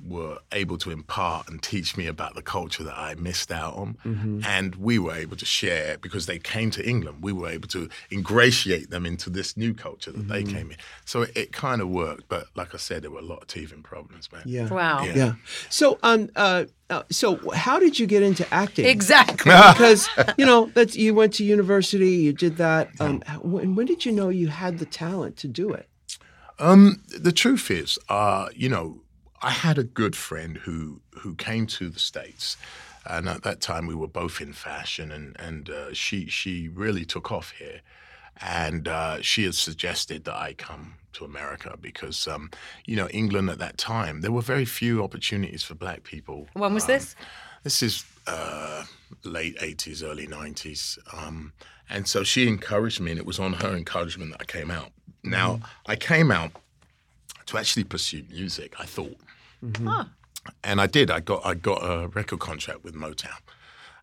[0.03, 3.97] were able to impart and teach me about the culture that I missed out on.
[4.05, 4.41] Mm-hmm.
[4.45, 7.19] And we were able to share because they came to England.
[7.21, 10.31] We were able to ingratiate them into this new culture that mm-hmm.
[10.31, 10.77] they came in.
[11.05, 12.27] So it, it kind of worked.
[12.27, 14.43] But like I said, there were a lot of teething problems, man.
[14.45, 14.67] Yeah.
[14.67, 15.03] Wow.
[15.03, 15.13] Yeah.
[15.15, 15.33] yeah.
[15.69, 18.85] So, um, uh, uh, so how did you get into acting?
[18.85, 19.51] Exactly.
[19.73, 22.89] because you know that you went to university, you did that.
[22.99, 25.89] Um, when, when did you know you had the talent to do it?
[26.59, 29.01] Um, the truth is, uh, you know,
[29.41, 32.57] I had a good friend who who came to the states,
[33.05, 37.05] and at that time we were both in fashion, and and uh, she she really
[37.05, 37.81] took off here,
[38.41, 42.49] and uh, she had suggested that I come to America because um,
[42.85, 46.47] you know England at that time there were very few opportunities for Black people.
[46.53, 47.15] When was um, this?
[47.63, 48.85] This is uh,
[49.23, 51.53] late eighties, early nineties, um,
[51.89, 54.91] and so she encouraged me, and it was on her encouragement that I came out.
[55.23, 55.63] Now mm.
[55.87, 56.51] I came out
[57.47, 58.75] to actually pursue music.
[58.79, 59.17] I thought
[59.65, 59.87] Mm-hmm.
[59.87, 60.05] Huh.
[60.63, 61.09] And I did.
[61.09, 63.39] I got I got a record contract with Motown,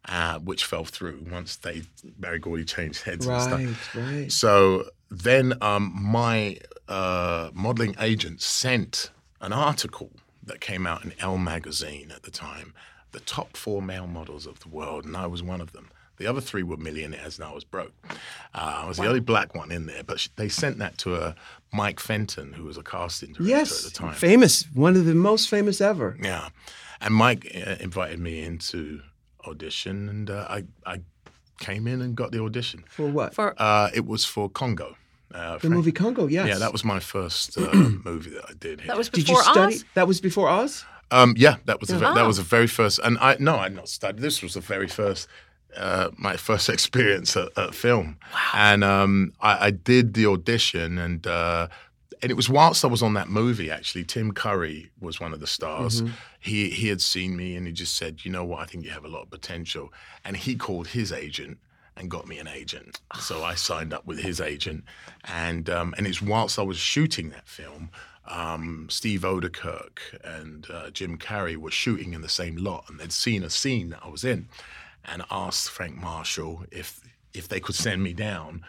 [0.06, 1.82] uh, which fell through once they
[2.18, 3.94] Berry Gordy changed heads right, and stuff.
[3.96, 4.32] Right.
[4.32, 10.10] So then um, my uh, modeling agent sent an article
[10.42, 12.74] that came out in Elle magazine at the time,
[13.12, 15.90] the top four male models of the world, and I was one of them.
[16.16, 17.92] The other three were millionaires, and I was broke.
[18.54, 19.04] Uh, I was wow.
[19.04, 21.34] the only black one in there, but they sent that to a
[21.72, 24.14] Mike Fenton, who was a casting director yes, at the time.
[24.14, 26.16] famous, one of the most famous ever.
[26.22, 26.50] Yeah,
[27.00, 29.00] and Mike uh, invited me into
[29.46, 31.00] audition, and uh, I I
[31.58, 32.84] came in and got the audition.
[32.88, 33.34] For what?
[33.34, 34.96] For uh, it was for Congo.
[35.34, 35.74] Uh, the Frank.
[35.74, 36.46] movie Congo, yes.
[36.46, 37.72] Yeah, that was my first uh,
[38.04, 38.80] movie that I did.
[38.82, 38.88] Here.
[38.88, 39.74] That was before did you study?
[39.76, 39.84] Oz?
[39.94, 40.84] That was before Oz.
[41.10, 42.14] Um, yeah, that was the, oh.
[42.14, 44.20] that was the very first, and I no, I not studied.
[44.20, 45.28] This was the very first
[45.76, 48.18] uh, my first experience at, at film.
[48.32, 48.50] Wow.
[48.54, 51.68] And um, I, I, did the audition, and uh,
[52.20, 53.70] and it was whilst I was on that movie.
[53.70, 56.02] Actually, Tim Curry was one of the stars.
[56.02, 56.12] Mm-hmm.
[56.40, 58.60] He he had seen me, and he just said, "You know what?
[58.60, 59.92] I think you have a lot of potential."
[60.24, 61.58] And he called his agent
[61.96, 63.00] and got me an agent.
[63.20, 64.84] So I signed up with his agent,
[65.24, 67.90] and um, and it's whilst I was shooting that film.
[68.24, 73.12] Um, Steve Oedekerk and uh, Jim Carrey were shooting in the same lot, and they'd
[73.12, 74.48] seen a scene that I was in
[75.04, 77.00] and asked Frank Marshall if
[77.34, 78.62] if they could send me down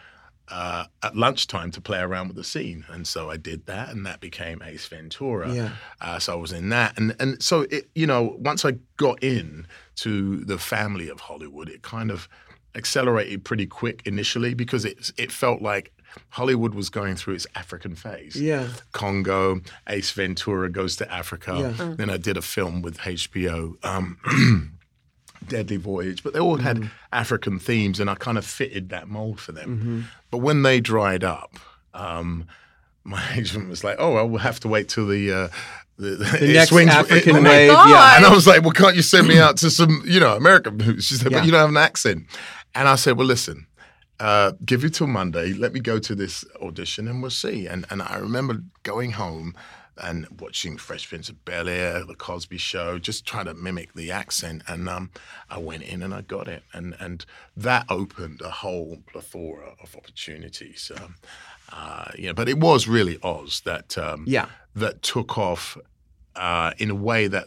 [0.48, 4.04] uh, at lunchtime to play around with the scene, and so I did that, and
[4.06, 5.52] that became Ace Ventura.
[5.52, 5.70] Yeah.
[6.00, 9.22] Uh, so I was in that, and and so it, you know, once I got
[9.22, 9.66] in
[9.96, 12.28] to the family of Hollywood, it kind of
[12.74, 15.92] accelerated pretty quick initially because it it felt like
[16.30, 18.36] Hollywood was going through its African phase.
[18.36, 18.68] Yeah.
[18.92, 21.74] Congo, Ace Ventura goes to Africa.
[21.78, 21.94] Yeah.
[21.94, 23.82] Then I did a film with HBO.
[23.84, 24.18] Um,
[25.48, 26.88] Deadly Voyage, but they all had Mm-hmm.
[27.12, 30.08] African themes, and I kind of fitted that mold for them.
[30.30, 31.56] But when they dried up,
[31.94, 32.46] um,
[33.04, 35.48] my agent was like, "Oh, well, we'll have to wait till the uh,
[35.96, 37.70] the, The it next swings- African it- wave.
[37.70, 38.16] Yeah.
[38.16, 40.76] and I was like, well, can't you send me out to some, you know, American
[40.76, 41.04] movies?
[41.08, 41.38] She said, Yeah.
[41.38, 42.24] but you don't have an accent.
[42.74, 43.68] And I said, well, listen,
[44.18, 45.52] uh, give you till Monday.
[45.52, 47.68] Let me go to this audition and we'll see.
[47.68, 49.54] And and I remember going home
[49.98, 54.10] and watching Fresh Prince of Bel Air, The Cosby Show, just trying to mimic the
[54.10, 54.62] accent.
[54.66, 55.10] And um,
[55.48, 56.62] I went in and I got it.
[56.72, 57.24] And and
[57.56, 60.90] that opened a whole plethora of opportunities.
[61.00, 61.14] Um,
[61.72, 64.46] uh, you know, but it was really Oz that um, Yeah.
[64.76, 65.76] that took off
[66.36, 67.46] uh, in a way that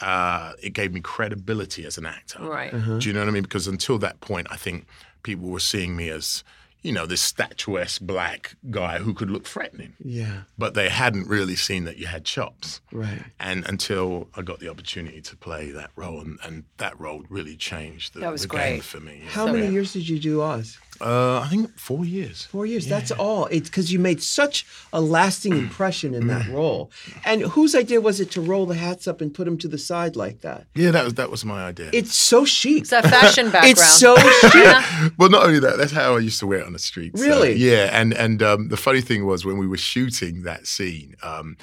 [0.00, 2.40] uh, it gave me credibility as an actor.
[2.40, 2.72] Right.
[2.72, 2.98] Uh-huh.
[2.98, 3.42] Do you know what I mean?
[3.42, 4.86] Because until that point, I think
[5.24, 6.44] people were seeing me as,
[6.82, 10.42] you know, this statuesque black guy who could look threatening, Yeah.
[10.56, 12.80] but they hadn't really seen that you had chops.
[12.92, 13.22] Right.
[13.40, 17.56] And until I got the opportunity to play that role, and, and that role really
[17.56, 18.74] changed the, That was the great.
[18.74, 19.22] game for me.
[19.28, 20.78] How So- many years did you do Oz?
[21.00, 22.44] Uh, I think four years.
[22.46, 22.86] Four years.
[22.86, 23.46] That's all.
[23.46, 26.90] It's because you made such a lasting impression in that role.
[27.24, 29.78] And whose idea was it to roll the hats up and put them to the
[29.78, 30.66] side like that?
[30.74, 31.90] Yeah, that was that was my idea.
[31.92, 32.82] It's so chic.
[32.82, 33.70] It's a fashion background.
[33.70, 34.54] It's so chic.
[34.58, 35.08] Yeah.
[35.18, 37.20] well, not only that, that's how I used to wear it on the streets.
[37.20, 37.54] Really?
[37.54, 37.90] yeah.
[37.92, 41.56] And and um, the funny thing was when we were shooting that scene, um,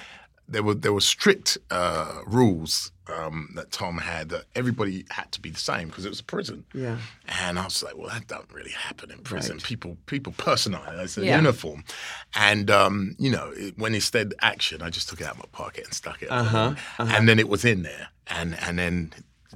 [0.47, 5.39] there were there were strict uh, rules um, that Tom had that everybody had to
[5.41, 6.65] be the same because it was a prison.
[6.73, 6.97] Yeah.
[7.27, 9.57] And I was like, well, that doesn't really happen in prison.
[9.57, 9.63] Right.
[9.63, 11.37] People people personalize a Yeah.
[11.37, 11.83] uniform,
[12.35, 15.39] and um, you know it, when he said action, I just took it out of
[15.39, 16.29] my pocket and stuck it.
[16.29, 16.45] on.
[16.45, 19.11] Uh-huh, And then it was in there, and and then.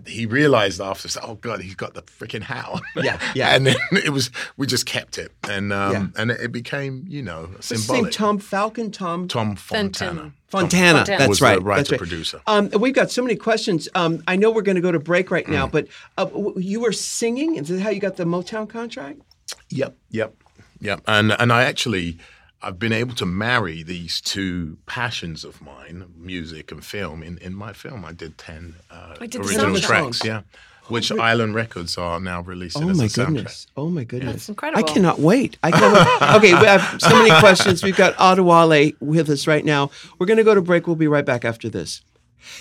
[0.08, 2.82] He realized after, oh God, he's got the freaking hat on.
[3.04, 3.50] Yeah, yeah.
[3.56, 6.22] and then it was, we just kept it, and um, Yeah.
[6.22, 7.96] and it became, you know, What's his name?
[7.98, 8.14] symbolic.
[8.14, 8.92] Tom Falcon?
[8.92, 10.12] Tom Tom Fontana.
[10.12, 10.34] Fontana.
[10.50, 11.04] Fontana.
[11.06, 11.62] That's was the right.
[11.62, 11.98] writer That's right.
[12.00, 12.42] producer.
[12.48, 13.88] Um, we've got so many questions.
[13.96, 15.52] Um, I know we're going to go to break right Mm.
[15.52, 17.56] now, but uh, w- you were singing.
[17.56, 19.22] Is that how you got the Motown contract?
[19.70, 20.34] Yep, yep,
[20.80, 21.02] yep.
[21.08, 22.18] And and I actually,
[22.62, 27.54] I've been able to marry these two passions of mine, music and film, in, in
[27.56, 28.04] my film.
[28.06, 29.82] I did ten uh, I did original soundtrack.
[29.86, 30.42] tracks, yeah,
[30.88, 33.26] which Island Records are now releasing Oh as my a soundtrack.
[33.28, 33.68] goodness!
[33.78, 34.34] Oh my goodness!
[34.34, 34.80] That's incredible.
[34.90, 35.58] I cannot wait.
[35.64, 36.30] I can't wait.
[36.36, 37.82] Okay, we have so many questions.
[37.84, 39.90] We've got Adewale with us right now.
[40.18, 40.86] We're going to go to break.
[40.86, 42.02] We'll be right back after this.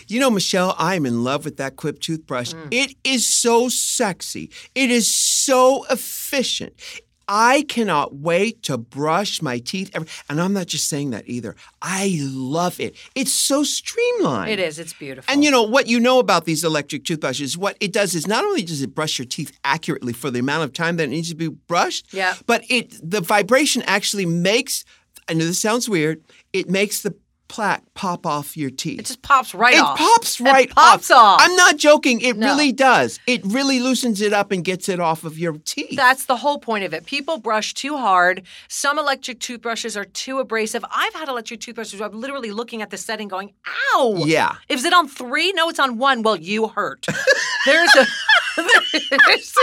[0.08, 2.52] You know, Michelle, I am in love with that Quip toothbrush.
[2.70, 4.50] It is so sexy.
[4.74, 6.74] It is so efficient.
[7.28, 9.90] I cannot wait to brush my teeth.
[9.94, 11.54] Every, and I'm not just saying that either.
[11.82, 12.96] I love it.
[13.14, 14.50] It's so streamlined.
[14.50, 14.78] It is.
[14.78, 15.30] It's beautiful.
[15.32, 18.44] And you know what you know about these electric toothbrushes, what it does is not
[18.44, 21.28] only does it brush your teeth accurately for the amount of time that it needs
[21.28, 22.34] to be brushed, Yeah.
[22.46, 24.84] but it the vibration actually makes
[25.28, 26.22] I know this sounds weird,
[26.54, 27.14] it makes the
[27.48, 29.00] plaque pop off your teeth.
[29.00, 29.98] it just pops right it off.
[29.98, 31.40] It pops It right pops off.
[31.42, 32.20] I'm not joking.
[32.20, 32.46] It No.
[32.48, 33.18] really does.
[33.26, 35.96] It really loosens it up and gets it off of your teeth.
[35.96, 37.06] That's the whole point of it.
[37.06, 38.42] People brush too hard.
[38.68, 40.84] Some electric toothbrushes are too abrasive.
[40.90, 43.52] I've had electric toothbrushes where I'm literally looking at the setting going,
[43.94, 44.22] ow.
[44.26, 44.56] Yeah.
[44.68, 45.52] Is it on three?
[45.52, 46.22] No, it's on one.
[46.22, 47.06] Well, you hurt.
[47.66, 48.06] There's a
[49.27, 49.55] there's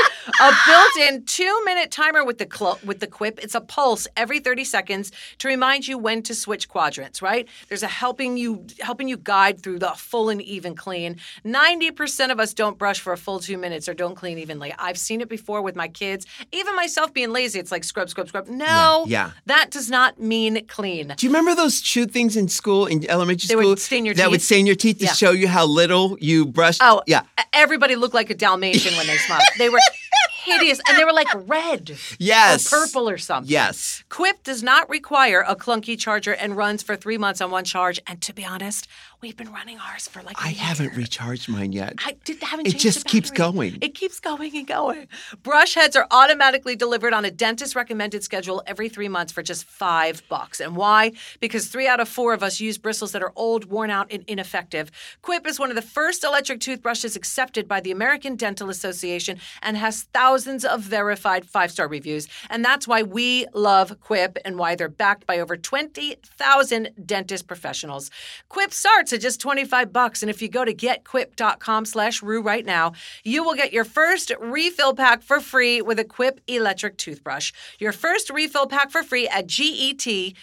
[0.42, 3.40] a built-in two-minute timer with the cl- with the quip.
[3.44, 7.48] It's a pulse every 30 seconds to remind you when to switch quadrants, right?
[7.68, 11.18] There's a helping you helping you guide through the full and even clean.
[11.46, 14.74] 90% of us don't brush for a full two minutes or don't clean evenly.
[14.78, 16.26] I've seen it before with my kids.
[16.52, 18.48] Even myself being lazy, it's like scrub, scrub, scrub.
[18.48, 19.32] No, Yeah, yeah.
[19.46, 21.14] that does not mean clean.
[21.18, 23.78] Do you remember those chew things in school, in elementary They would school?
[23.78, 25.14] stain your that would stain your teeth to Yeah.
[25.14, 26.82] show you how little you brushed.
[26.84, 27.22] Oh, yeah.
[27.54, 29.42] Everybody looked like a Dalmatian when they smiled.
[29.58, 29.80] They were
[30.44, 32.72] hideous, and they were like red Yes.
[32.72, 33.52] or purple or something.
[33.52, 34.04] Yes.
[34.10, 38.00] Quip does not require a clunky charger and runs for three months on one charge.
[38.08, 38.88] And to be honest,
[39.26, 40.42] we've been running ours for like.
[40.42, 41.96] I I haven't recharged mine yet.
[42.06, 43.80] I did, haven't It just keeps going.
[43.82, 45.08] It keeps going and going.
[45.42, 49.66] Brush heads are automatically delivered on a dentist recommended schedule every three months for just
[49.66, 50.60] five bucks.
[50.60, 51.14] And why?
[51.40, 54.24] Because three out of four of us use bristles that are old, worn out, and
[54.28, 54.92] ineffective.
[55.24, 59.78] Quip is one of the first electric toothbrushes accepted by the American Dental Association and
[59.78, 62.28] has thousands of verified five star reviews.
[62.52, 68.12] And that's why we love Quip and why they're backed by over 20,000 dentist professionals.
[68.48, 70.22] Quip starts just 25 bucks.
[70.24, 72.94] And if you go to getquip.com slash rue right now,
[73.24, 77.52] you will get your first refill pack for free with a Quip electric toothbrush.
[77.80, 80.36] Your first refill pack for free at getquip.com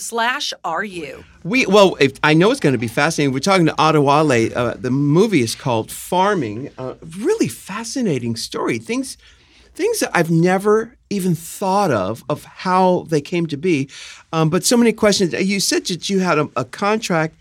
[0.00, 1.24] slash RU.
[1.44, 3.32] We well, if, I know it's going to be fascinating.
[3.32, 4.56] We're talking to Adewale.
[4.56, 6.70] Uh, the movie is called Farming.
[6.76, 8.78] Uh, really fascinating story.
[8.78, 9.16] Things,
[9.74, 13.88] things that I've never even thought of of how they came to be.
[14.32, 15.32] Um, but so many questions.
[15.32, 17.34] You said that you had a, a contract.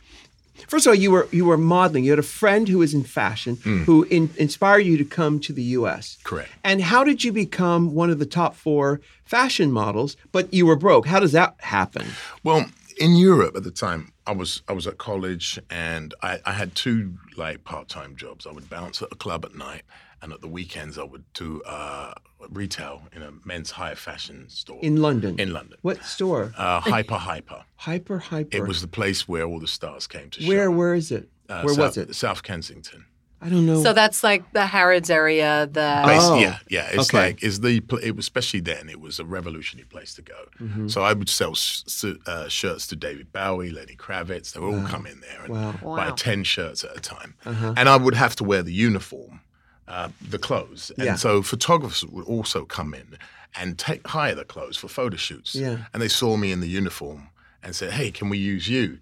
[0.67, 2.05] First of all, you were you were modeling.
[2.05, 5.53] You had a friend who was in fashion who in, inspired you to come to
[5.53, 6.17] the U.S.
[6.23, 6.49] Correct.
[6.63, 10.15] And how did you become one of the top four fashion models?
[10.31, 11.05] But you were broke.
[11.07, 12.05] How does that happen?
[12.43, 12.65] Well,
[12.97, 16.75] in Europe at the time, I was I was at college and I, I had
[16.75, 18.47] two like part time jobs.
[18.47, 19.83] I would bounce at a club at night,
[20.25, 22.13] and at the weekends I would do uh,
[22.49, 25.39] retail in a men's high fashion store In London.
[25.39, 26.51] In London, What store?
[26.57, 27.63] uh, Hyper Hyper.
[27.77, 28.57] Hyper Hyper.
[28.57, 30.47] It was the place where all the stars came to show.
[30.49, 31.29] Where where is it?
[31.47, 32.13] Uh, where was it?
[32.15, 33.05] South Kensington.
[33.41, 33.83] I don't know.
[33.83, 35.79] So that's like the Harrods area, the.
[35.81, 36.87] Basi- Oh, yeah, yeah.
[36.91, 37.17] It's okay.
[37.27, 40.39] like is the pl- it was especially then it was a revolutionary place to go.
[40.59, 40.87] Mm-hmm.
[40.87, 44.53] So I would sell sh- su- uh, shirts to David Bowie, Lenny Kravitz.
[44.53, 45.69] They would all come in there and Wow.
[45.69, 45.95] Uh-huh.
[45.95, 46.15] buy Wow.
[46.15, 49.41] ten shirts at a time, and I would have to wear the uniform,
[49.87, 51.15] uh, the clothes, and Yeah.
[51.15, 53.17] so photographers would also come in
[53.57, 55.55] and take hire the clothes for photo shoots.
[55.55, 55.85] Yeah.
[55.93, 57.29] and they saw me in the uniform
[57.63, 58.99] and said, "Hey, can we use you?"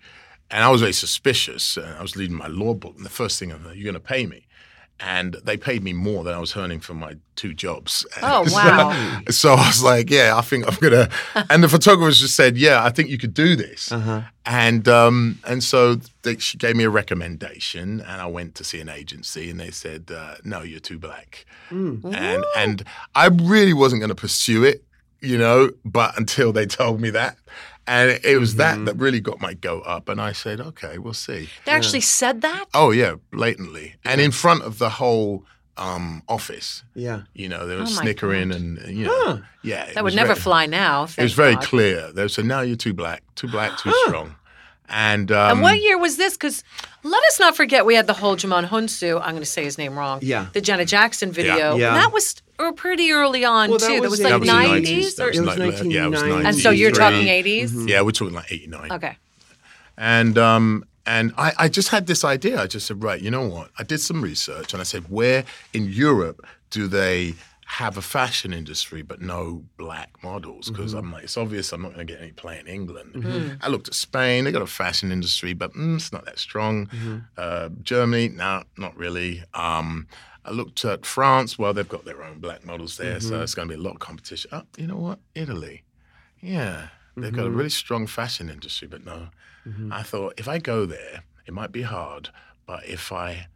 [0.51, 1.77] And I was very suspicious.
[1.77, 3.93] And I was reading my law book, and the first thing I thought, "You're going
[3.95, 4.45] to pay me."
[4.99, 8.05] And they paid me more than I was earning for my two jobs.
[8.21, 9.21] Oh, So- wow.
[9.29, 11.09] So, I was like, "Yeah, I think I'm gonna."
[11.49, 14.21] And the photographers just said, "Yeah, I think you could do this." Uh-huh.
[14.45, 18.79] And um, and so they, she gave me a recommendation, and I went to see
[18.79, 22.83] an agency, and they said, uh, "No, you're too black." And and
[23.15, 24.83] I really wasn't going to pursue it,
[25.21, 27.35] you know, but until they told me that,
[27.87, 30.97] and it, it was that that really got my goat up, and I said, "Okay,
[30.97, 32.65] we'll see." They actually said that?
[32.73, 36.83] Oh yeah, blatantly, and in front of the whole um, office.
[36.93, 37.21] yeah.
[37.33, 38.57] You know, they were Oh, snickering God.
[38.61, 39.37] and you know, Huh.
[39.63, 39.85] yeah.
[39.85, 41.05] it That would never very- fly now.
[41.17, 41.63] It was very God.
[41.63, 42.11] clear.
[42.11, 44.35] They said, now you're too black, too black, too strong."
[44.89, 46.33] And um, And what year was this?
[46.33, 46.63] Because
[47.03, 49.19] let us not forget we had the whole Djimon Hounsou.
[49.21, 50.19] I'm going to say his name wrong.
[50.21, 50.47] Yeah.
[50.53, 51.75] The Janet Jackson video.
[51.75, 51.93] Yeah.
[51.93, 53.93] That was uh, pretty early on Well, that too.
[53.95, 55.15] That was was like That was in 90s.
[55.15, 56.45] That or, was It was like- yeah, it was 1990s.
[56.45, 57.89] and so you're talking 80s.
[57.89, 58.91] Yeah, we're talking like '89.
[58.91, 59.17] Okay.
[59.97, 62.61] And um, and I, I just had this idea.
[62.61, 63.69] I just said, right, you know what?
[63.77, 67.35] I did some research, and I said, where in Europe do they
[67.73, 70.69] have a fashion industry but no black models?
[70.69, 71.05] Because mm-hmm.
[71.05, 73.15] I'm like, it's obvious I'm not going to get any play in England.
[73.15, 73.55] Mm-hmm.
[73.61, 76.85] I looked at Spain; they got a fashion industry, but mm, it's not that strong.
[76.87, 77.17] Mm-hmm.
[77.37, 79.43] Uh, Germany, no, not really.
[79.53, 80.07] Um,
[80.45, 81.57] I looked at France.
[81.57, 83.95] Well, they've got their own black models there, so it's going to be a lot
[83.95, 84.51] of competition.
[84.53, 85.19] Oh, you know what?
[85.33, 85.83] Italy.
[86.41, 89.29] Yeah, they've got a really strong fashion industry, but no.
[89.91, 92.29] I thought if I go there, it might be hard,
[92.65, 93.47] but if I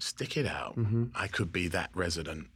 [0.00, 0.76] stick it out,
[1.14, 2.48] I could be that resident.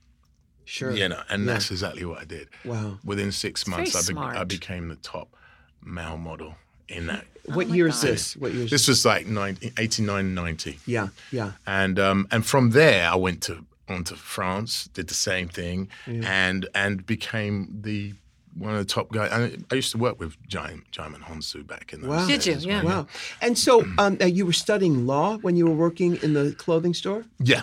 [0.68, 0.90] Sure.
[0.94, 1.54] You know, and Yeah.
[1.54, 2.48] that's exactly what I did.
[2.64, 2.98] Wow.
[3.02, 5.34] Within six months, I, be- I became the top
[5.82, 6.56] male model
[6.88, 7.24] in that.
[7.46, 8.36] What my year is this?
[8.36, 10.78] What year is This was like 90, 89, 90.
[10.84, 11.52] Yeah, yeah.
[11.66, 15.88] And um, and from there, I went to on to France, did the same thing,
[16.06, 18.12] and and became the
[18.54, 19.30] one of the top guys.
[19.32, 22.26] I, I used to work with Djimon, Djimon Hounsou back in those Wow.
[22.26, 22.56] Did you?
[22.60, 22.82] Yeah.
[22.82, 23.02] well.
[23.02, 23.06] Wow.
[23.40, 26.92] And so um, uh, you were studying law when you were working in the clothing
[26.92, 27.24] store?
[27.38, 27.62] Yeah,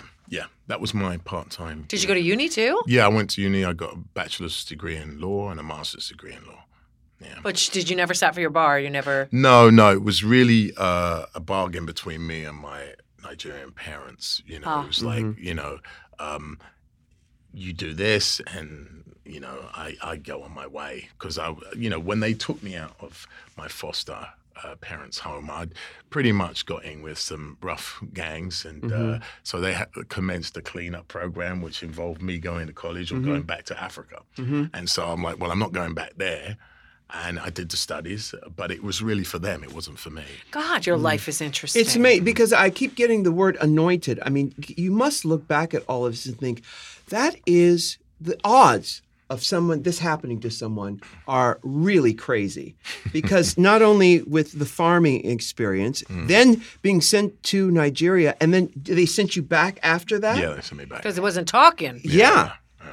[0.68, 1.84] That was my part time.
[1.88, 2.82] Did you go to uni too?
[2.86, 3.64] Yeah, I went to uni.
[3.64, 6.64] I got a bachelor's degree in law and a master's degree in law.
[7.20, 7.38] Yeah.
[7.42, 8.78] But did you never sat for your bar?
[8.78, 9.28] You never.
[9.32, 14.42] No, no, it was really uh, a bargain between me and my Nigerian parents.
[14.44, 14.82] You know, Ah.
[14.84, 15.78] it was like, you know,
[16.18, 16.58] um,
[17.54, 21.08] you do this and, you know, I, I go on my way.
[21.18, 24.26] Because, I, you know, when they took me out of my foster
[24.62, 25.72] uh, parents' home, I'd
[26.10, 28.64] pretty much got in with some rough gangs.
[28.64, 33.12] And uh, so they had commenced a cleanup program, which involved me going to college
[33.12, 34.22] or going back to Africa.
[34.36, 36.56] And so I'm like, well, I'm not going back there.
[37.08, 39.62] And I did the studies, but it was really for them.
[39.62, 40.24] It wasn't for me.
[40.50, 41.80] God, your life is interesting.
[41.82, 44.18] It's me because I keep getting the word anointed.
[44.26, 46.62] I mean, you must look back at all of this and think
[47.10, 52.76] that is the odds of someone this happening to someone are really crazy
[53.12, 59.06] because not only with the farming experience then being sent to nigeria and then they
[59.06, 60.98] sent you back after that Yeah, they sent me back.
[61.02, 62.00] Because it wasn't talking.
[62.04, 62.52] yeah.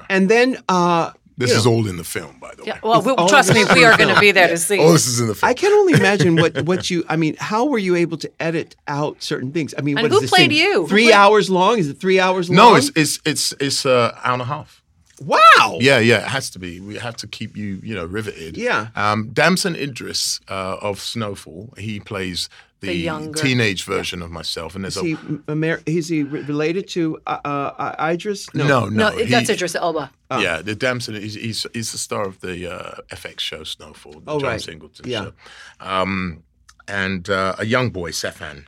[0.10, 2.68] and then uh, This you is know, all in the film, by the way.
[2.68, 4.80] Yeah, well, we, trust me, we are going to be there to see.
[4.80, 4.94] All it.
[4.94, 5.50] this is in the film.
[5.50, 7.04] I can only imagine what what you.
[7.10, 9.74] I mean, how were you able to edit out certain things?
[9.78, 10.60] I mean, And what who is this played thing?
[10.60, 10.82] you?
[10.84, 11.78] Who Three played- hours long?
[11.80, 12.58] Is it three hours long?
[12.58, 14.83] no, it's it's it's it's uh, hour and a half.
[15.26, 15.78] Wow.
[15.80, 16.80] Yeah, yeah, it has to be.
[16.80, 18.58] We have to keep you, you know, riveted.
[18.58, 18.88] Yeah.
[18.96, 22.50] Um, Damson Idris uh, of Snowfall, he plays
[22.82, 25.18] the, The younger- teenage version of myself, and there's Is a he
[25.48, 28.54] Amer- is he related to uh, uh, Idris?
[28.54, 30.12] no, no, no, he- that's Idris Elba.
[30.32, 34.32] Yeah, the Damson, he's, he's, he's the star of the uh, FX show Snowfall, the
[34.32, 34.62] Oh, John right.
[34.62, 35.24] Singleton Yeah.
[35.26, 35.34] show.
[35.80, 36.44] Um,
[36.88, 38.66] and uh, a young boy, Zephan,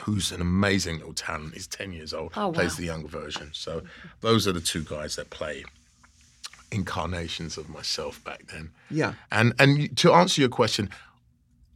[0.00, 1.54] who's an amazing little talent.
[1.54, 2.76] He's 10 years old, Oh, plays wow.
[2.78, 3.50] the younger version.
[3.52, 3.82] So
[4.20, 5.64] those are the two guys that play
[6.70, 8.70] incarnations of myself back then.
[8.90, 9.14] Yeah.
[9.30, 10.90] And and to answer your question,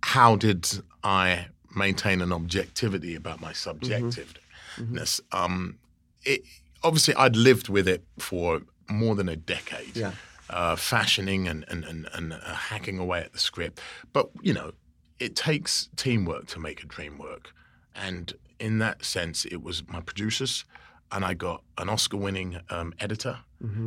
[0.02, 0.68] how did
[1.04, 1.46] I
[1.76, 5.20] maintain an objectivity about my subjectiveness?
[5.32, 5.78] Um,
[6.24, 6.42] it,
[6.82, 10.12] obviously, I'd lived with it for more than a decade, Yeah.
[10.50, 13.80] uh, fashioning and and and, and uh, hacking away at the script.
[14.12, 14.72] But you know,
[15.20, 17.52] it takes teamwork to make a dream work,
[17.98, 20.64] and in that sense, it was my producers.
[21.10, 23.38] And I got an Oscar-winning um, editor,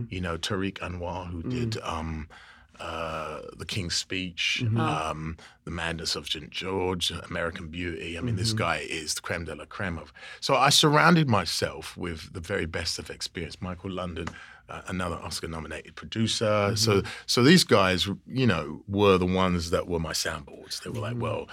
[0.10, 2.28] you know, Tariq Anwar, who did um,
[2.80, 6.50] uh, The King's Speech, um, The Madness of St.
[6.50, 8.18] George, American Beauty.
[8.18, 10.12] I mean, this guy is the creme de la creme of.
[10.40, 13.62] So I surrounded myself with the very best of experience.
[13.62, 14.28] Michael London,
[14.68, 16.74] uh, another Oscar-nominated producer.
[16.76, 20.82] So, so these guys, you know, were the ones that were my soundboards.
[20.82, 21.48] They were like, well.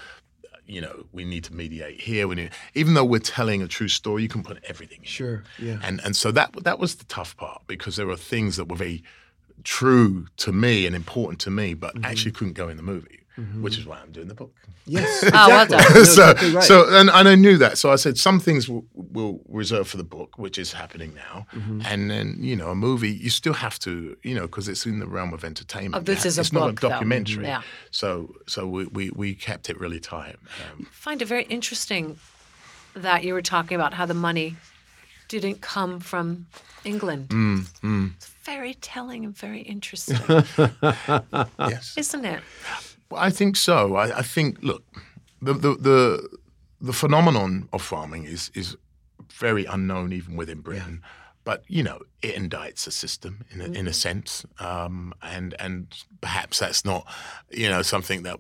[0.68, 2.28] You know, we need to mediate here.
[2.28, 4.98] We need, even though we're telling a true story, you can put everything.
[4.98, 5.04] in.
[5.04, 5.42] Sure.
[5.58, 5.78] Yeah.
[5.82, 8.76] And and so that that was the tough part because there were things that were
[8.76, 9.02] very
[9.64, 12.04] true to me and important to me, but mm-hmm.
[12.04, 13.20] actually couldn't go in the movie,
[13.60, 14.52] which is why I'm doing the book.
[14.86, 15.22] Yes.
[15.32, 15.76] Oh, well Exactly.
[15.76, 16.04] done.
[16.16, 16.64] So exactly right.
[16.64, 19.96] so and, and I knew that, so I said some things will, will reserve for
[19.96, 21.46] the book, which is happening now,
[21.84, 24.98] and then you know a movie you still have to you know because it's in
[24.98, 25.94] the realm of entertainment.
[25.96, 26.88] Oh, this You is a it's not book, a though.
[26.88, 27.44] documentary.
[27.44, 27.62] Yeah.
[27.90, 30.36] So so we, we we kept it really tight.
[30.72, 32.18] Um, find it very interesting
[32.94, 34.56] that you were talking about how the money
[35.28, 36.46] didn't come from
[36.84, 37.28] England.
[37.28, 40.16] Mm, It's very telling and very interesting,
[41.58, 41.94] yes.
[41.96, 42.40] isn't it?
[43.10, 43.96] Well, I think so.
[43.96, 44.84] I, I think look,
[45.40, 46.38] the, the the
[46.80, 48.76] the phenomenon of farming is is
[49.32, 51.02] very unknown even within Britain.
[51.44, 55.86] But you know, it indicts a system in a, in a sense, um, and and
[56.20, 57.06] perhaps that's not
[57.50, 58.38] you know something that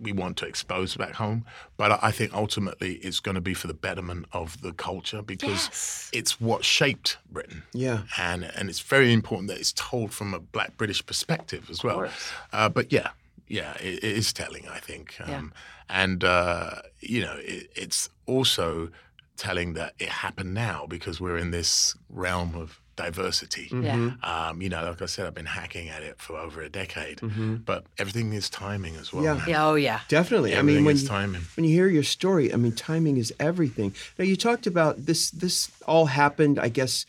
[0.00, 1.44] we want to expose back home.
[1.76, 5.50] But I- think ultimately it's going to be for the betterment of the culture because
[5.68, 6.10] Yes.
[6.12, 7.62] it's what shaped Britain.
[7.72, 8.02] Yeah.
[8.18, 12.08] and and it's very important that it's told from a Black British perspective as well.
[12.52, 13.08] Uh, but yeah,
[13.48, 15.14] yeah, it, it is telling, I think.
[15.20, 15.42] Um, Yeah.
[15.88, 16.70] And uh,
[17.00, 18.90] you know, it, it's also
[19.36, 23.68] telling that it happened now because we're in this realm of diversity.
[23.72, 24.12] Yeah.
[24.22, 27.20] Um, you know, like I said, I've been hacking at it for over a decade,
[27.64, 29.24] but everything is timing as well.
[29.24, 29.44] Yeah.
[29.46, 29.66] Yeah.
[29.66, 30.00] Oh, yeah.
[30.08, 30.56] Definitely.
[30.56, 31.42] I mean, when is you, timing.
[31.56, 33.94] when you hear your story, I mean, timing is everything.
[34.18, 35.30] Now, you talked about this.
[35.30, 37.06] This all happened, I guess,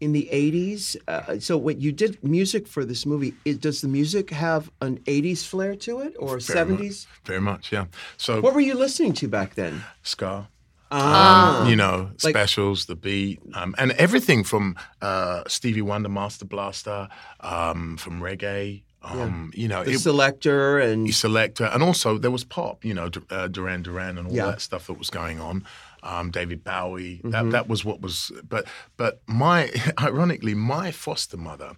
[0.00, 0.96] in the '80s.
[1.06, 4.98] Uh, so, what you did music for this movie, it, does the music have an
[5.06, 7.06] '80s flair to it, or Very much- '70s?
[7.24, 7.86] Very much, yeah.
[8.16, 9.82] So What were you listening to back then?
[10.02, 10.48] Ska.
[10.92, 16.44] Ah, you know, Like- specials, the beat, um, and everything from uh, Stevie Wonder, Master
[16.44, 17.08] Blaster,
[17.40, 18.82] um, from reggae.
[19.02, 22.84] Um, You know, the it, Selecter and Selecter, and also there was pop.
[22.84, 24.46] You know, D- uh, Duran Duran and all Yeah.
[24.46, 25.64] that stuff that was going on.
[26.02, 27.16] Um, David Bowie.
[27.18, 27.30] Mm-hmm.
[27.30, 28.30] That that was what was.
[28.46, 28.66] But
[28.98, 31.76] but my ironically, my foster mother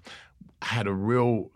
[0.62, 1.50] had a real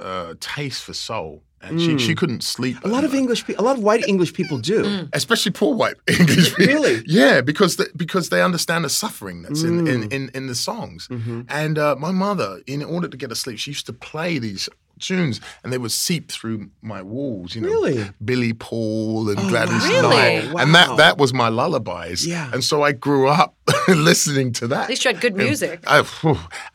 [0.00, 2.76] uh, taste for soul, and she she couldn't sleep.
[2.78, 2.84] Mm.
[2.84, 5.08] a lot of English, pe- a lot of white English people do.
[5.12, 6.74] especially poor white English people.
[6.74, 7.02] Really?
[7.06, 9.88] Yeah, because they, because they understand the suffering that's in, Mm.
[9.94, 11.08] in, in, in the songs.
[11.08, 11.42] Mm-hmm.
[11.48, 14.68] And uh, my mother, in order to get to sleep, she used to play these
[15.00, 17.54] tunes, and they would seep through my walls.
[17.54, 18.10] You know, Really?
[18.24, 20.02] Billy Paul and Oh, Gladys wow.
[20.02, 20.62] Knight, Really?
[20.62, 22.26] and that that was my lullabies.
[22.26, 22.50] Yeah.
[22.52, 23.54] and so I grew up
[23.88, 24.84] listening to that.
[24.84, 25.80] At least you had good music.
[25.86, 25.98] I,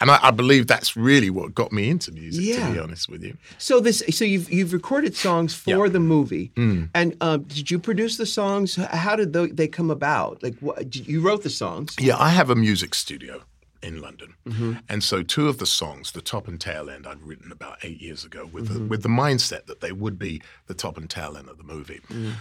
[0.01, 2.43] and I, I believe that's really what got me into music.
[2.45, 2.67] Yeah.
[2.67, 3.38] To be honest with you.
[3.57, 5.91] So this, so you've you've recorded songs for Yeah.
[5.93, 6.89] the movie, Mm.
[6.93, 8.76] and um, did you produce the songs?
[8.76, 10.41] How did they come about?
[10.43, 11.95] Like, what, you wrote the songs.
[11.99, 13.41] Yeah, I have a music studio
[13.86, 14.74] in London, Mm-hmm.
[14.90, 18.02] and so two of the songs, the top and tail end, I'd written about eight
[18.02, 18.74] years ago with Mm-hmm.
[18.74, 21.64] the, with the mindset that they would be the top and tail end of the
[21.76, 22.02] movie.
[22.10, 22.34] Mm.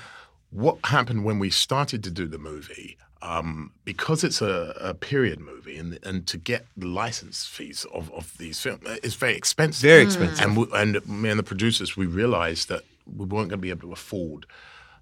[0.51, 2.97] What happened when we started to do the movie?
[3.23, 8.13] Um, because it's a, a period movie, and and to get the license fees of,
[8.13, 9.83] of these films is very expensive.
[9.91, 10.45] Very expensive.
[10.45, 13.71] And we, and me and the producers, we realized that we weren't going to be
[13.71, 14.45] able to afford,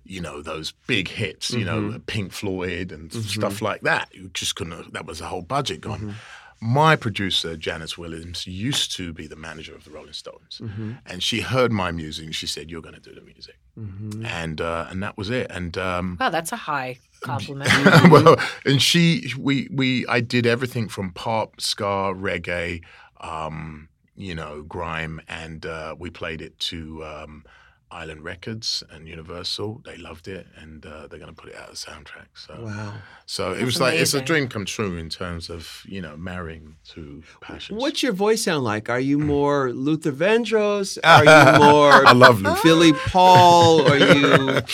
[0.05, 4.09] you know, those big hits, you know, Pink Floyd and stuff like that.
[4.12, 4.92] You just couldn't.
[4.92, 6.14] That was the whole budget gone.
[6.61, 10.92] my producer Janice Williams used to be the manager of the Rolling Stones, Mm-hmm.
[11.07, 12.24] and she heard my music.
[12.26, 14.24] and She said, "You're going to do the music," Mm-hmm.
[14.26, 15.46] and uh, and that was it.
[15.50, 17.70] And um, Wow, that's a high compliment.
[18.11, 22.82] well, and she, we, we, I did everything from pop, ska, reggae,
[23.20, 27.44] um, you know, grime, and uh, we played it to um,
[27.93, 29.82] Island Records and Universal.
[29.84, 32.28] They loved it, and uh, they're going to put it out as a soundtrack.
[32.34, 32.95] So, Wow.
[33.26, 36.76] so it was like it's a dream come true in terms of you know marrying
[36.84, 37.78] two passions.
[37.80, 38.88] What's your voice sound like?
[38.88, 40.99] Are you more Luther Vandross?
[41.05, 42.61] Are you more I love Luther.
[42.62, 43.86] Billy Paul?
[43.90, 44.61] Are you?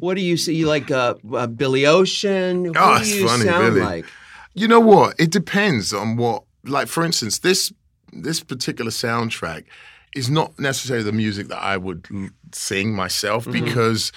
[0.00, 0.54] What do you see?
[0.54, 2.68] You like uh, uh, Billy Ocean?
[2.68, 3.80] What Oh, do you funny, sound Billy.
[3.84, 4.06] like?
[4.54, 5.20] You know what?
[5.20, 6.44] It depends on what.
[6.64, 7.72] Like for instance, this
[8.10, 9.64] this particular soundtrack
[10.14, 14.12] is not necessarily the music that I would l- sing myself because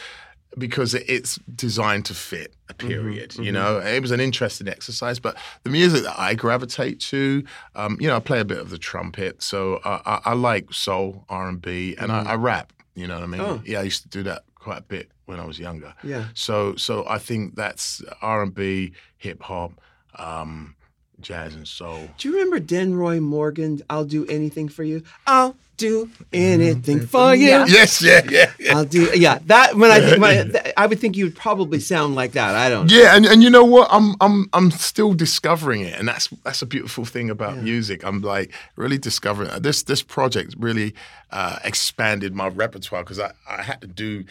[0.57, 3.35] because it's designed to fit a period.
[3.37, 7.43] You know, it was an interesting exercise, but the music that I gravitate to,
[7.75, 10.73] um, you know, I play a bit of the trumpet, so I, I, I like
[10.73, 12.71] soul, R and B, and I, I rap.
[12.95, 13.41] You know what I mean?
[13.41, 13.61] Oh.
[13.65, 15.93] Yeah, I used to do that quite a bit when I was younger.
[16.03, 16.27] Yeah.
[16.35, 19.81] So so I think that's R and B, hip hop,
[20.17, 20.75] um,
[21.21, 22.09] jazz and soul.
[22.17, 23.81] Do you remember Denroy Morgan?
[23.89, 25.03] I'll do anything for you.
[25.25, 27.49] I'll do anything for you.
[27.49, 27.65] Yeah.
[27.67, 28.77] Yes, yeah, yeah, yeah.
[28.77, 29.09] I'll do.
[29.13, 32.15] Yeah, that when I think when I, th- I would think you would probably sound
[32.15, 32.55] like that.
[32.55, 32.87] I don't.
[32.89, 32.95] know.
[32.95, 33.89] Yeah, and, and you know what?
[33.91, 38.05] I'm I'm I'm still discovering it, and that's that's a beautiful thing about music.
[38.05, 39.63] I'm like really discovering it.
[39.63, 39.83] this.
[39.83, 40.93] This project really
[41.31, 44.23] uh, expanded my repertoire because I, I had to do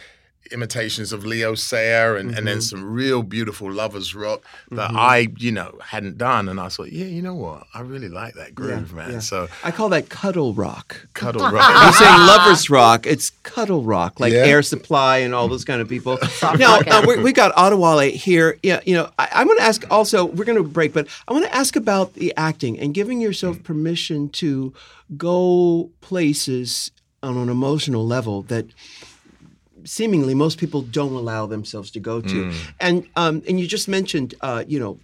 [0.52, 5.50] imitations of Leo Sayer and, and then some real beautiful lovers rock that I you
[5.52, 7.66] know hadn't done, and I thought, yeah, you know what?
[7.74, 9.12] I really like that groove, man.
[9.12, 9.18] yeah.
[9.20, 11.06] So I call that cuddle rock.
[11.14, 11.94] cuddle You're rock.
[11.94, 13.06] saying lovers rock.
[13.06, 14.44] It's cuddle rock, like Yeah.
[14.44, 16.18] Air Supply and all those kind of people.
[16.58, 18.58] now uh, we, we got Adewale here.
[18.62, 19.84] Yeah, you know, I, I want to ask.
[19.90, 23.20] Also, we're going to break, but I want to ask about the acting and giving
[23.20, 24.72] yourself permission to
[25.16, 26.90] go places
[27.22, 28.66] on an emotional level that
[29.84, 32.52] seemingly most people don't allow themselves to go to.
[32.80, 34.98] And um, and you just mentioned, uh, you know,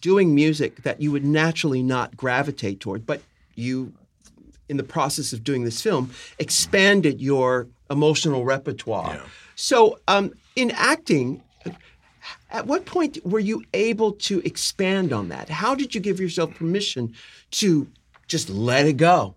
[0.00, 3.22] doing music that you would naturally not gravitate toward, but
[3.54, 3.92] you,
[4.68, 9.14] in the process of doing this film, expanded your emotional repertoire.
[9.14, 9.26] Yeah.
[9.54, 11.42] So, um, in acting,
[12.50, 15.48] at what point were you able to expand on that?
[15.48, 17.14] How did you give yourself permission
[17.52, 17.86] to
[18.26, 19.34] just let it go?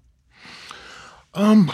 [1.33, 1.71] Um.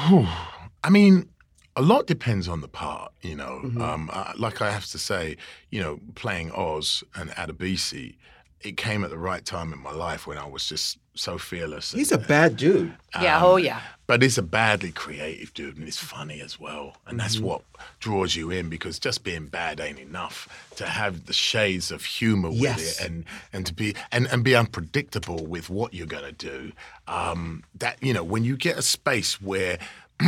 [0.83, 1.29] I mean,
[1.75, 3.61] a lot depends on the part, you know.
[3.63, 3.81] Mm-hmm.
[3.81, 5.37] Um, I, like I have to say,
[5.71, 8.15] you know, playing Oz and Adebisi,
[8.61, 11.91] it came at the right time in my life when I was just so fearless.
[11.91, 12.93] and- He's a bad dude.
[13.21, 13.81] yeah, oh yeah.
[14.07, 17.45] but he's a badly creative dude, and he's funny as well, and that's Mm-hmm.
[17.45, 17.61] what
[17.99, 20.47] draws you in because just being bad ain't enough.
[20.77, 24.55] To have the shades of humor with it, and and to be and and be
[24.55, 26.71] unpredictable with what you're gonna do.
[27.07, 29.77] Um, that you know, when you get a space where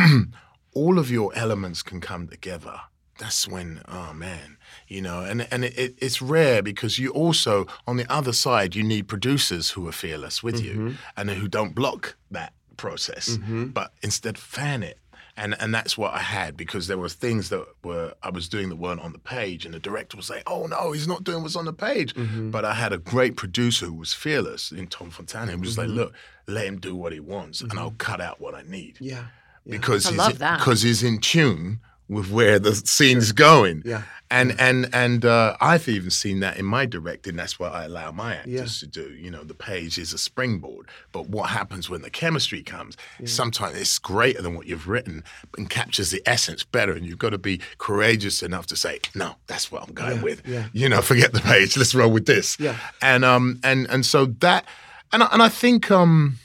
[0.76, 2.82] all of your elements can come together.
[3.18, 4.58] That's when, oh man,
[4.88, 8.76] you know, and and it, it, it's rare because you also on the other side
[8.76, 10.96] you need producers who are fearless with you mm-hmm.
[11.16, 13.68] and who don't block that process, mm-hmm.
[13.68, 15.00] but instead fan it.
[15.38, 18.70] And and that's what I had because there were things that were I was doing
[18.70, 21.42] that weren't on the page, and the director was like, "Oh no, he's not doing
[21.42, 22.52] what's on the page." Mm-hmm.
[22.52, 25.52] But I had a great producer who was fearless in Tom Fontana.
[25.52, 26.14] He was like, "Look,
[26.48, 29.26] let him do what he wants, and I'll cut out what I need." Yeah.
[29.68, 30.60] Because I he's love that.
[30.60, 33.82] because he's in tune with where the scene's going.
[33.86, 34.04] Yeah.
[34.32, 37.36] And and and uh, I've even seen that in my directing.
[37.36, 38.66] That's what I allow my actors Yeah.
[38.66, 39.14] to do.
[39.14, 42.98] You know, the page is a springboard, but what happens when the chemistry comes?
[43.26, 45.24] Sometimes it's greater than what you've written
[45.58, 46.92] and captures the essence better.
[46.94, 50.42] And you've got to be courageous enough to say, "No, that's what I'm going with."
[50.48, 50.70] yeah.
[50.74, 51.78] You know, forget the page.
[51.78, 52.60] Let's roll with this.
[52.60, 52.78] Yeah.
[53.04, 54.66] And um and and so that
[55.14, 56.40] and and I think um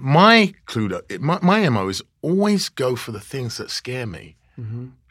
[0.00, 4.36] my clue my, my mo is always go for the things that scare me.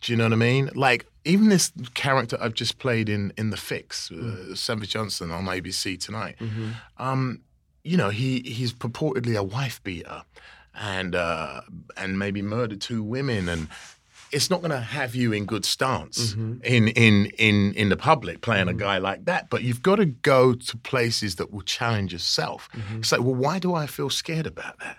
[0.02, 0.70] Do you know what i mean?
[0.76, 5.46] Like even this character i've just played in in the fix uh, Sevvy johnson on
[5.46, 6.36] abc tonight
[6.98, 7.42] um
[7.84, 10.24] you know he he's purportedly a wife beater
[10.76, 11.62] and uh
[11.98, 13.68] and maybe murdered two women and
[14.32, 16.64] it's not going to have you in good stance mm-hmm.
[16.64, 18.80] in in in in the public playing a mm-hmm.
[18.80, 19.50] guy like that.
[19.50, 22.70] But you've got to go to places that will challenge yourself.
[22.74, 23.00] Mm-hmm.
[23.00, 24.98] It's like, well, why do I feel scared about that?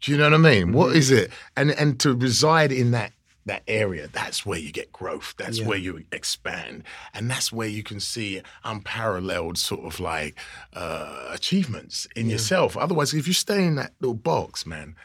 [0.00, 0.72] Do you know what I mean?
[0.72, 1.30] What is it?
[1.56, 3.12] And and to reside in that
[3.46, 5.34] that area, that's where you get growth.
[5.38, 6.82] That's where you expand,
[7.14, 10.36] and that's where you can see unparalleled sort of like
[10.74, 12.76] uh, achievements in yourself.
[12.76, 14.96] Otherwise, if you stay in that little box, man,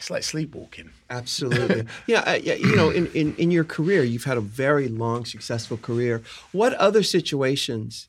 [0.00, 0.88] it's like sleepwalking.
[1.10, 1.84] Absolutely.
[2.06, 2.54] yeah, uh, yeah.
[2.54, 6.22] You know, in, in, in your career, you've had a very long, successful career.
[6.52, 8.08] What other situations,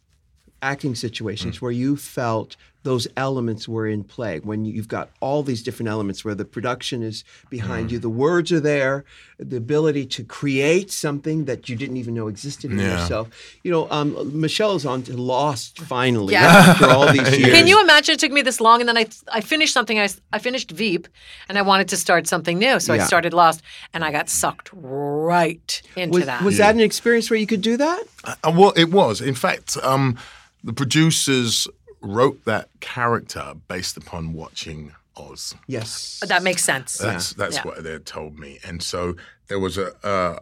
[0.61, 4.39] acting situations, where you felt those elements were in play.
[4.39, 7.91] When you've got all these different elements where the production is behind Mm.
[7.91, 9.05] you, the words are there,
[9.37, 12.99] the ability to create something that you didn't even know existed in Yeah.
[13.01, 13.29] yourself.
[13.63, 16.45] You know, um, Michelle's on to Lost finally Yeah.
[16.69, 17.51] after all these years.
[17.53, 20.09] Can you imagine it took me this long and then I I finished something I,
[20.33, 21.07] I finished Veep
[21.47, 23.61] and I wanted to start something new so I started Lost
[23.93, 26.41] and I got sucked right into was, that.
[26.43, 28.03] was that an experience where you could do that?
[28.23, 29.21] Uh, well, it was.
[29.21, 30.17] In fact, um,
[30.63, 31.67] the producers
[32.01, 35.53] wrote that character based upon watching Oz.
[35.67, 36.19] Yes.
[36.27, 36.97] that makes sense.
[36.97, 37.63] That's that's Yeah.
[37.63, 39.15] what they told me, and so
[39.47, 40.39] there was a, a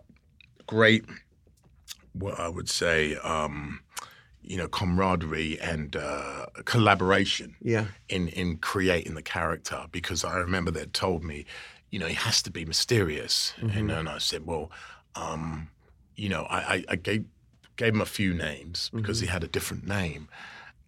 [0.67, 1.05] great,
[2.13, 3.81] what I would say, um,
[4.43, 7.85] you know, camaraderie and uh, collaboration Yeah.
[8.09, 11.45] in in creating the character because I remember they told me,
[11.91, 14.71] you know, he has to be mysterious, and then I said, well,
[15.15, 15.69] um,
[16.15, 17.25] you know, I, I, I gave
[17.75, 20.27] gave him a few names because he had a different name,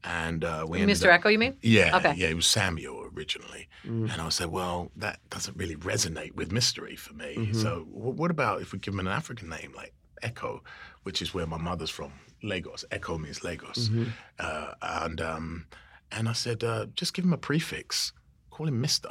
[0.03, 1.11] and uh, we ended Mr.
[1.13, 1.57] up- Eko, you mean?
[1.61, 2.13] yeah, Okay.
[2.15, 6.95] yeah, it was Samuel originally, and I said, well, that doesn't really resonate with mystery
[6.95, 7.51] for me.
[7.53, 9.93] So, wh- what about if we give him an African name like
[10.23, 10.61] Eko,
[11.03, 12.11] which is where my mother's from,
[12.43, 12.83] Lagos.
[12.91, 13.89] Eko means Lagos,
[14.39, 15.65] uh, and um,
[16.11, 18.13] and I said, uh, just give him a prefix.
[18.61, 19.09] Call him Mister.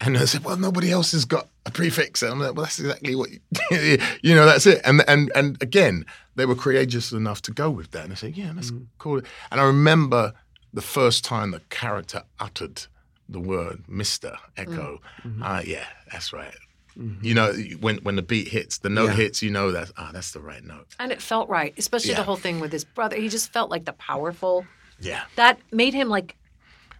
[0.00, 2.22] And I said, well, nobody else has got a prefix.
[2.24, 3.38] And I'm like, well, that's exactly what, you,
[4.22, 4.80] you know, that's it.
[4.84, 6.04] And, and, and again,
[6.34, 8.02] they were courageous enough to go with that.
[8.02, 9.26] And I said, yeah, let's call it.
[9.52, 10.32] And I remember
[10.72, 12.86] the first time the character uttered
[13.28, 14.38] the word Mr.
[14.56, 14.98] Eko.
[15.40, 16.52] Uh, yeah, that's right.
[17.22, 19.14] You know, when, when the beat hits, the note Yeah.
[19.14, 20.88] hits, you know that, ah, that's the right note.
[20.98, 22.16] And it felt right, especially Yeah.
[22.16, 23.14] the whole thing with his brother.
[23.14, 24.66] He just felt like the powerful.
[24.98, 25.22] Yeah.
[25.36, 26.34] That made him like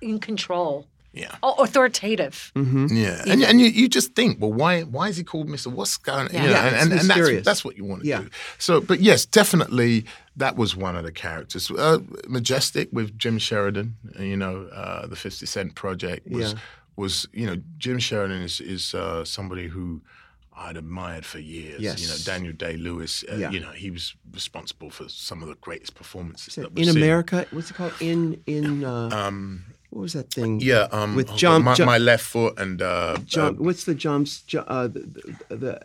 [0.00, 1.36] in control, Yeah.
[1.42, 2.50] oh, authoritative.
[2.56, 5.70] Yeah, and, and you, you just think, well, why why is he called Mister?
[5.70, 6.28] What's going?
[6.32, 6.42] Yeah.
[6.42, 8.22] You know, Yeah, and, and, and that's that's what you want to Yeah.
[8.22, 8.28] do.
[8.58, 10.04] So, but yes, definitely
[10.36, 11.70] that was one of the characters.
[11.70, 11.98] Uh,
[12.28, 16.58] Majestic with Jim Sheridan, you know, uh, the Fifty Cent Project was Yeah.
[16.96, 20.00] was you know Jim Sheridan is is uh, somebody who.
[20.56, 21.80] I'd admired for years.
[21.80, 22.00] Yes.
[22.00, 23.50] You know, Daniel Day Lewis, uh, Yeah.
[23.50, 26.96] you know, he was responsible for some of the greatest performances that in we've seen.
[26.96, 27.92] America, what's it called?
[27.98, 29.64] In in uh, Um,
[29.94, 30.60] what was that thing?
[30.60, 33.84] yeah, um, With oh, John- my, John- my left foot and uh, John, uh, what's
[33.84, 34.42] the jumps?
[34.42, 35.00] Jo- Uh, the,
[35.48, 35.80] the, the,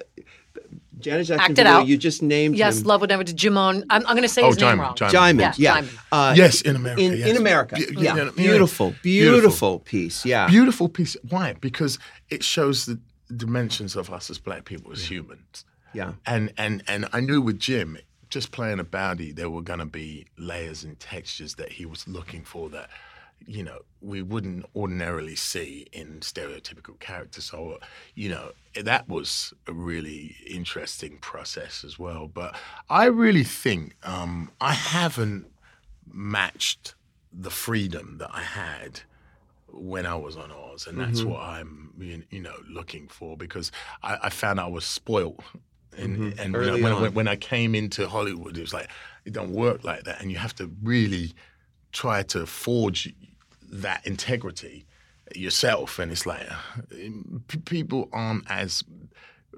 [0.99, 1.88] Janet Jackson Act it video, out.
[1.88, 2.88] You just named Yes, him.
[2.88, 3.32] Love would never do.
[3.34, 3.84] Jimon.
[3.89, 4.95] I'm, I'm going to say Oh, his name wrong.
[4.95, 5.12] Jaimin.
[5.12, 5.74] Diamond, Yeah, yeah.
[5.76, 5.99] Diamond.
[6.12, 7.01] Uh, yes, in America.
[7.01, 7.28] in, yes.
[7.30, 7.76] in America.
[7.76, 8.16] Be- yeah.
[8.16, 10.26] you know, beautiful, beautiful, piece.
[10.26, 10.47] Yeah.
[10.47, 11.16] beautiful piece.
[11.30, 11.53] Why?
[11.62, 11.99] Because
[12.30, 12.99] it shows the
[13.34, 15.64] dimensions of us as black people, as humans.
[15.93, 16.14] Yeah.
[16.26, 17.97] And and and I knew with Jim,
[18.30, 22.07] just playing a baddie, there were going to be layers and textures that he was
[22.10, 22.89] looking for that,
[23.45, 27.45] you know, we wouldn't ordinarily see in stereotypical characters.
[27.45, 27.79] So,
[28.15, 32.27] you know, that was a really interesting process as well.
[32.27, 32.55] But
[32.89, 35.47] I really think um, I haven't
[36.11, 36.95] matched
[37.31, 39.01] the freedom that I had
[39.67, 41.29] when I was on Oz, and that's Mm-hmm.
[41.29, 41.93] what I'm,
[42.31, 43.71] you know, looking for because
[44.01, 45.43] I, I found I was spoiled.
[45.97, 46.55] And, and Mm-hmm.
[46.55, 48.89] Early when, I- when, when I came into Hollywood, it was like
[49.25, 51.33] it don't work like that, and you have to really
[51.91, 53.13] try to forge
[53.72, 54.86] that integrity
[55.36, 55.99] yourself.
[55.99, 56.47] And it's like
[57.47, 58.84] p- people aren't as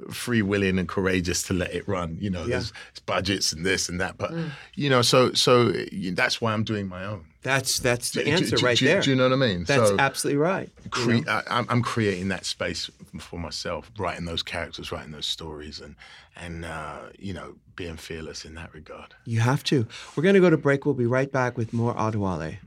[0.10, 2.18] free willing and courageous to let it run.
[2.20, 2.58] You know, Yeah.
[2.58, 2.74] there's,
[3.06, 4.50] budgets and this and that, but mm.
[4.76, 5.72] you know, so so
[6.14, 7.26] that's why I'm doing my own.
[7.44, 9.02] That's that's the Do- answer do- right do- there.
[9.02, 9.64] Do you know what I mean?
[9.64, 10.70] That's So- absolutely right.
[11.06, 11.32] you know?
[11.32, 12.90] I, I'm- I'm creating that space
[13.20, 15.96] for myself, writing those characters, writing those stories, and
[16.38, 19.16] and uh, you know being fearless in that regard.
[19.26, 19.88] You have to.
[20.16, 20.86] We're going to go to break.
[20.86, 22.58] We'll be right back with more Adewale.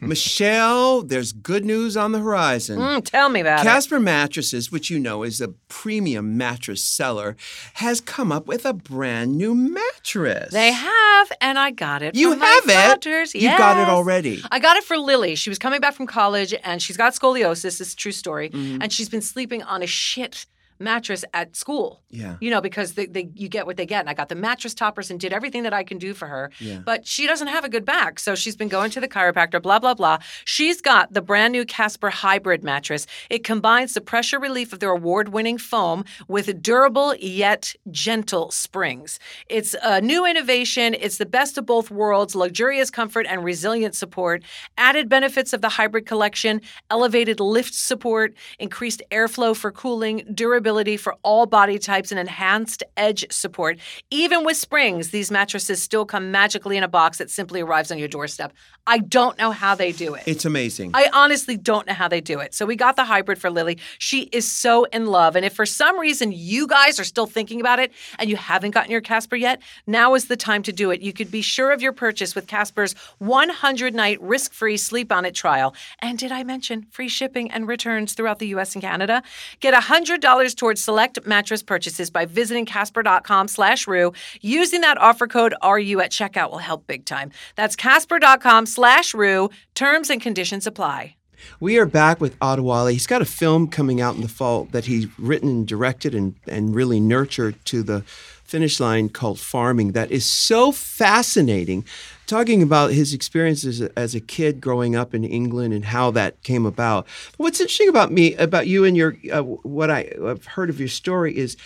[0.00, 2.78] Michelle, there's good news on the horizon.
[2.78, 3.62] Mm, tell me about it.
[3.64, 7.36] Casper Mattresses, which you know is a premium mattress seller,
[7.74, 10.52] has come up with a brand new mattress.
[10.52, 12.14] They have, and I got it.
[12.14, 13.02] You from my have it?
[13.02, 13.34] daughters.
[13.34, 13.88] You got it Yes.
[14.20, 14.42] Already.
[14.50, 15.34] I got it for Lily.
[15.34, 17.62] She was coming back from college, and she's got scoliosis.
[17.62, 18.50] This is a true story.
[18.50, 18.82] Mm-hmm.
[18.82, 20.46] And she's been sleeping on a shit
[20.80, 22.00] mattress at school.
[22.10, 22.36] Yeah.
[22.40, 24.00] You know, because they, they, you get what they get.
[24.00, 26.50] And I got the mattress toppers and did everything that I can do for her.
[26.58, 26.78] Yeah.
[26.84, 28.18] But she doesn't have a good back.
[28.18, 30.18] So she's been going to the chiropractor, blah, blah, blah.
[30.44, 33.06] She's got the brand new Casper Hybrid mattress.
[33.28, 39.18] It combines the pressure relief of their award winning foam with durable yet gentle springs.
[39.48, 40.94] It's a new innovation.
[40.98, 44.42] It's the best of both worlds luxurious comfort and resilient support.
[44.78, 50.96] Added benefits of the hybrid collection elevated lift support, increased airflow for cooling, durability durability
[50.96, 53.78] for all body types and enhanced edge support.
[54.10, 57.98] Even with springs, these mattresses still come magically in a box that simply arrives on
[57.98, 58.52] your doorstep.
[58.86, 60.22] I don't know how they do it.
[60.26, 60.92] It's amazing.
[60.94, 62.54] I honestly don't know how they do it.
[62.54, 63.78] So we got the hybrid for Lily.
[63.98, 65.36] She is so in love.
[65.36, 68.70] And if for some reason you guys are still thinking about it and you haven't
[68.72, 71.00] gotten your Casper yet, now is the time to do it.
[71.02, 75.24] You could be sure of your purchase with Casper's 100 night risk free sleep on
[75.24, 75.74] it trial.
[76.00, 79.22] And did I mention free shipping and returns throughout the US and Canada?
[79.60, 84.12] Get $100 towards select mattress purchases by visiting casper.com slash rue.
[84.42, 87.32] Using that offer code RU at checkout will help big time.
[87.56, 89.50] That's casper.com slash rue.
[89.74, 91.16] Terms and conditions apply.
[91.58, 92.92] We are back with Adewale.
[92.92, 96.34] He's got a film coming out in the fall that he's written and directed and,
[96.46, 98.02] and really nurtured to the
[98.44, 101.84] finish line called Farming that is so fascinating.
[102.30, 106.64] Talking about his experiences as a kid growing up in England and how that came
[106.64, 107.08] about.
[107.32, 110.78] But what's interesting about me, about you and your, uh, what I, I've heard of
[110.78, 111.56] your story is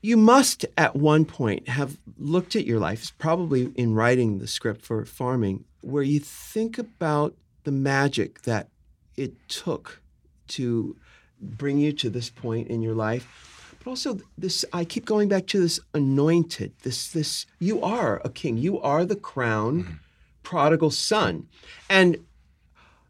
[0.00, 4.80] you must at one point have looked at your life, probably in writing the script
[4.80, 7.34] for Farming, where you think about
[7.64, 8.68] the magic that
[9.18, 10.00] it took
[10.48, 10.96] to
[11.38, 13.49] bring you to this point in your life
[13.80, 18.30] but also this i keep going back to this anointed this this you are a
[18.30, 18.56] king.
[18.56, 19.92] You are the crown mm-hmm.
[20.42, 21.48] prodigal son.
[21.88, 22.18] And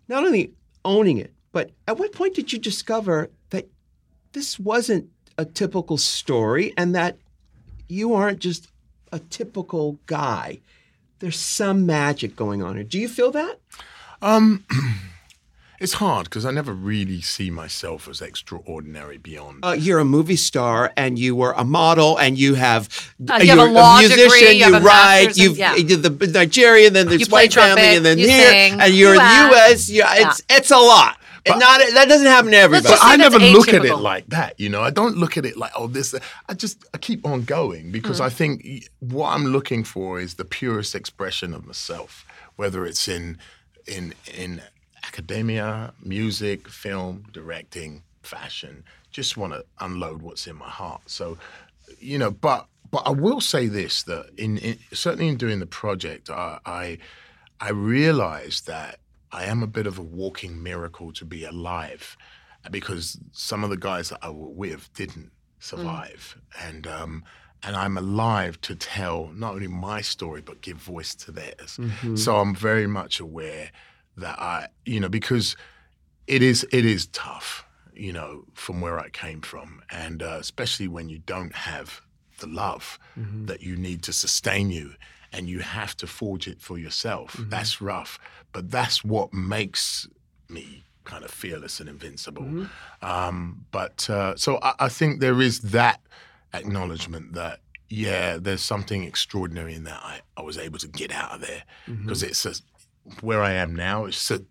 [0.09, 0.53] not only
[0.85, 3.69] owning it but at what point did you discover that
[4.33, 7.17] this wasn't a typical story and that
[7.89, 8.69] you aren't just
[9.13, 10.61] a typical guy?
[11.19, 12.85] There's some magic going on here.
[12.85, 13.59] Do you feel that?
[14.23, 14.65] Um,
[15.81, 19.65] it's hard because I never really see myself as extraordinary beyond.
[19.65, 22.89] Uh, you're a movie star, and you were a model, and you have
[23.29, 24.25] uh, you have a, law a musician.
[24.25, 25.37] Degree, you, you write.
[25.39, 25.75] You've yeah.
[25.75, 28.95] you did the Nigerian, then this white trumpet, family, and then you here, sing, and
[28.95, 29.89] you're in the U.S.
[29.89, 31.17] Yeah, it's it's a lot.
[31.47, 32.95] But, not that doesn't happen to everybody.
[32.95, 34.61] But I never look at it like that.
[34.61, 36.15] You know, I don't look at it like, oh, this.
[36.47, 38.27] I just I keep on going because mm-hmm.
[38.27, 42.27] I think what I'm looking for is the purest expression of myself,
[42.57, 43.39] whether it's in
[43.87, 44.61] in in
[45.05, 48.85] academia, music, film, directing, fashion.
[49.11, 51.03] Just want to unload what's in my heart.
[51.07, 51.39] So,
[51.99, 55.67] you know, but but I will say this that in, in certainly in doing the
[55.67, 56.99] project, I, I
[57.61, 58.99] I realized that
[59.33, 62.17] I am a bit of a walking miracle to be alive,
[62.71, 65.31] because some of the guys that I were with didn't
[65.61, 66.69] survive, mm.
[66.69, 67.25] and um,
[67.63, 71.77] and I'm alive to tell not only my story but give voice to theirs.
[71.79, 72.17] Mm-hmm.
[72.17, 73.71] So I'm very much aware
[74.21, 75.57] that I, you know, because
[76.27, 77.65] it is it is tough,
[77.95, 82.01] you know, from where I came from, and uh, especially when you don't have
[82.39, 83.47] the love mm-hmm.
[83.47, 84.95] that you need to sustain you,
[85.33, 87.33] and you have to forge it for yourself.
[87.33, 87.51] Mm-hmm.
[87.51, 88.19] That's rough,
[88.53, 90.09] but that's what makes
[90.49, 92.45] me kind of fearless and invincible.
[92.45, 93.05] Mm-hmm.
[93.05, 96.01] Um, but uh, so I, I think there is that
[96.53, 97.61] acknowledgement that
[97.91, 101.65] yeah, there's something extraordinary in that I, I was able to get out of there
[101.87, 102.31] because mm-hmm.
[102.31, 102.55] it's a,
[103.21, 104.07] where I am now.
[104.07, 104.43] It's a,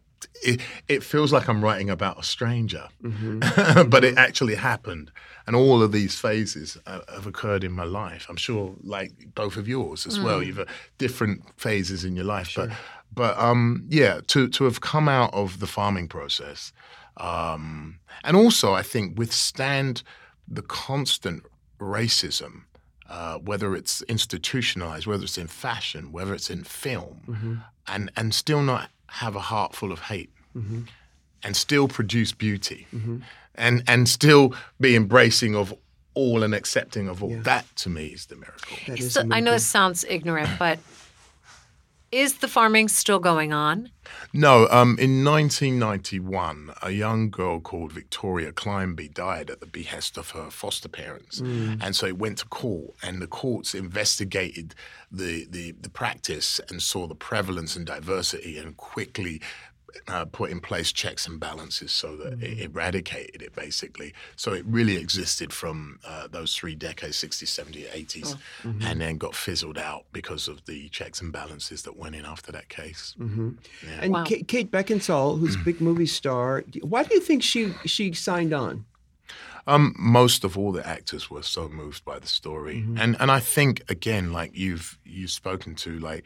[0.43, 3.89] it, it feels like I'm writing about a stranger, mm-hmm.
[3.89, 5.11] but it actually happened.
[5.47, 8.27] And all of these phases uh, have occurred in my life.
[8.29, 10.23] I'm sure, like both of yours as mm.
[10.23, 10.43] well.
[10.43, 10.65] You've uh,
[10.99, 12.67] different phases in your life, sure.
[12.67, 12.77] but
[13.11, 16.71] but um, yeah, to to have come out of the farming process,
[17.17, 20.03] um, and also I think withstand
[20.47, 21.43] the constant
[21.79, 22.65] racism
[23.09, 27.55] uh, whether it's institutionalized, whether it's in fashion, whether it's in film, mm-hmm.
[27.91, 30.81] And and still not have a heart full of hate, mm-hmm.
[31.43, 33.19] and still produce beauty, mm-hmm.
[33.55, 35.73] and and still be embracing of
[36.13, 37.31] all and accepting of all.
[37.31, 37.41] Yeah.
[37.41, 38.77] That to me is the miracle.
[38.87, 40.79] Is the, I know it sounds ignorant, but
[42.11, 43.91] is the farming still going on?
[44.33, 44.67] No.
[44.69, 50.49] Um, in 1991, a young girl called Victoria Climbie died at the behest of her
[50.49, 51.41] foster parents.
[51.41, 51.79] Mm.
[51.81, 54.75] And so it went to court, and the courts investigated
[55.11, 59.41] the, the, the practice and saw the prevalence and diversity and quickly
[60.07, 62.43] uh, put in place checks and balances so that mm-hmm.
[62.43, 64.13] it eradicated it basically.
[64.35, 68.67] So it really existed from uh, those three decades 60s, 70s, 80s, oh.
[68.67, 68.81] mm-hmm.
[68.83, 72.51] and then got fizzled out because of the checks and balances that went in after
[72.51, 73.15] that case.
[73.19, 73.49] Mm-hmm.
[73.85, 73.99] Yeah.
[74.01, 74.23] And wow.
[74.23, 78.53] Kate, Kate, Beckinsale, who's a big movie star, why do you think she, she signed
[78.53, 78.85] on?
[79.67, 82.97] Um, most of all the actors were so moved by the story, mm-hmm.
[82.97, 86.23] and and I think again, like you've you've spoken to, like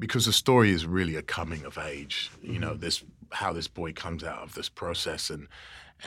[0.00, 2.30] because the story is really a coming of age.
[2.42, 2.80] You know, mm-hmm.
[2.80, 5.46] this how this boy comes out of this process and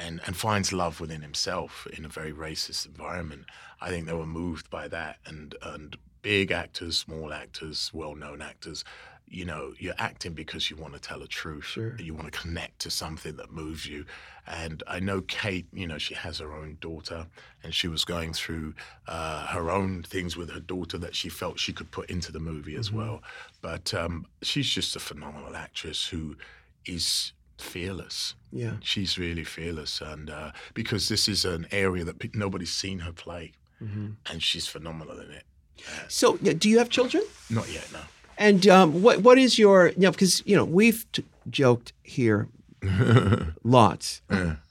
[0.02, 3.46] and and finds love within himself in a very racist environment.
[3.80, 8.84] I think they were moved by that, and and big actors, small actors, well-known actors.
[9.34, 11.66] You know, you're acting because you want to tell a truth.
[11.66, 11.96] Sure.
[12.00, 14.06] You want to connect to something that moves you.
[14.46, 15.66] And I know Kate.
[15.74, 17.28] You know, she has her own daughter,
[17.64, 18.74] and she was going through
[19.08, 22.40] uh, her own things with her daughter that she felt she could put into the
[22.40, 23.24] movie as well.
[23.62, 26.36] But um, she's just a phenomenal actress who
[26.86, 28.36] is fearless.
[28.52, 28.74] Yeah.
[28.82, 33.12] She's really fearless, and uh, because this is an area that pe- nobody's seen her
[33.14, 35.44] play, and she's phenomenal in it.
[36.08, 37.24] So, do you have children?
[37.50, 38.00] Not yet, no.
[38.38, 42.48] And um, what what is your you know because you know we've t- joked here
[43.64, 44.22] lots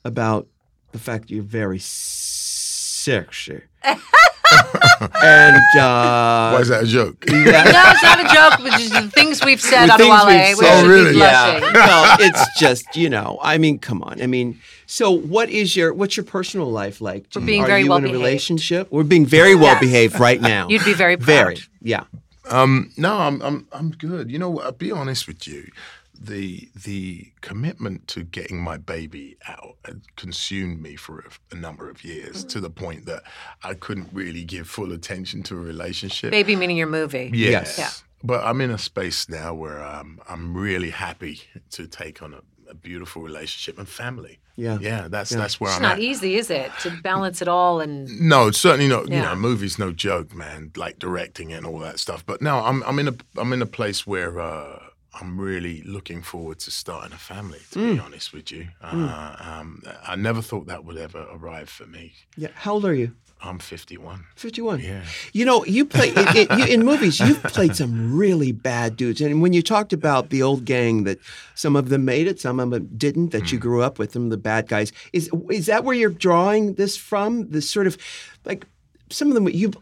[0.04, 0.46] about
[0.92, 3.62] the fact that you're very sexy.
[3.84, 7.24] and uh, Why is that a joke?
[7.28, 8.58] yeah, No, it's not a joke.
[8.64, 10.26] Which is the things we've said The on Wale.
[10.26, 10.80] we've We said.
[10.80, 11.18] should Oh, really?
[11.18, 11.60] yeah.
[11.72, 13.38] well, it's just you know.
[13.42, 14.20] I mean, come on.
[14.20, 17.26] I mean, so what is your what's your personal life like?
[17.34, 18.22] We're being Are very you well in a behaved.
[18.24, 18.88] relationship?
[18.90, 19.80] We're being very well Yes.
[19.80, 20.68] behaved right now.
[20.70, 21.26] You'd be very proud.
[21.26, 22.04] very yeah.
[22.50, 24.30] Um, no, I'm, I'm, I'm good.
[24.30, 25.70] You know, I'll be honest with you.
[26.18, 31.90] The the commitment to getting my baby out had consumed me for a, a number
[31.90, 33.24] of years to the point that
[33.64, 36.30] I couldn't really give full attention to a relationship.
[36.30, 37.30] Baby meaning your movie.
[37.34, 37.76] Yes.
[37.76, 37.90] Yeah.
[38.22, 41.40] But I'm in a space now where um, I'm really happy
[41.70, 42.40] to take on a,
[42.72, 44.38] a beautiful relationship and family.
[44.56, 44.78] Yeah.
[44.80, 46.00] Yeah, that's that's where It's I'm not at.
[46.00, 49.08] easy, is it, to balance it all and No, it's certainly not.
[49.08, 49.22] You Yeah.
[49.30, 50.72] know, movies no joke, man.
[50.76, 52.20] Like directing it and all that stuff.
[52.26, 54.78] But no, I'm I'm in a I'm in a place where uh,
[55.20, 57.60] I'm really looking forward to starting a family.
[57.72, 58.04] To be Mm.
[58.04, 62.14] honest with you, uh, um, I never thought that would ever arrive for me.
[62.36, 62.48] Yeah.
[62.54, 63.12] How old are you?
[63.44, 64.24] I'm 51.
[64.36, 64.78] 51.
[64.80, 65.02] Yeah.
[65.32, 67.18] You know, you play in, in, you, in movies.
[67.18, 71.18] You've played some really bad dudes, and when you talked about the old gang, that
[71.56, 73.30] some of them made it, some of them didn't.
[73.32, 74.92] That you grew up with them, the bad guys.
[75.12, 77.50] Is is that where you're drawing this from?
[77.50, 77.98] This sort of
[78.44, 78.64] like
[79.10, 79.72] some of them you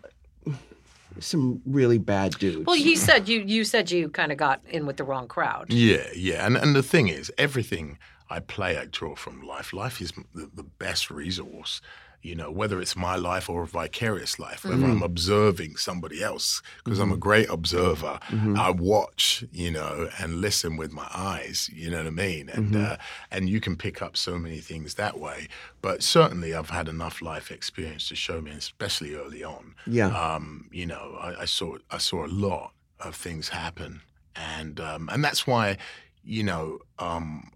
[1.20, 2.66] some really bad dudes.
[2.66, 5.72] Well, he said you you said you kind of got in with the wrong crowd.
[5.72, 6.46] Yeah, yeah.
[6.46, 7.98] And and the thing is, everything
[8.28, 9.72] I play, I draw from life.
[9.72, 11.80] Life is the, the best resource.
[12.22, 16.60] You know, whether it's my life or a vicarious life, whether I'm observing somebody else,
[16.84, 18.18] because I'm a great observer.
[18.56, 21.70] I watch, you know, and listen with my eyes.
[21.72, 22.50] You know what I mean?
[22.50, 22.96] And uh,
[23.30, 25.48] and you can pick up so many things that way.
[25.80, 29.74] But certainly, I've had enough life experience to show me, especially early on.
[29.86, 30.08] Yeah.
[30.08, 34.02] Um, you know, I, I saw I saw a lot of things happen,
[34.36, 35.78] and um, and that's why,
[36.22, 37.50] you know, um,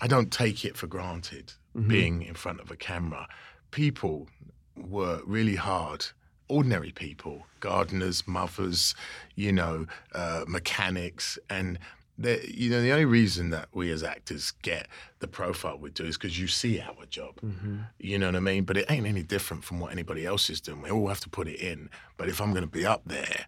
[0.00, 1.88] I don't take it for granted Mm-hmm.
[1.88, 3.28] being in front of a camera.
[3.70, 4.28] People
[4.76, 6.06] were really hard.
[6.48, 8.94] Ordinary people, gardeners, mothers,
[9.34, 11.78] you know, uh, mechanics, and
[12.18, 14.88] you know the only reason that we as actors get
[15.20, 17.36] the profile we do is because you see our job.
[17.42, 17.80] Mm-hmm.
[17.98, 18.64] You know what I mean?
[18.64, 20.82] But it ain't any different from what anybody else is doing.
[20.82, 21.90] We all have to put it in.
[22.16, 23.46] But if I'm going to be up there,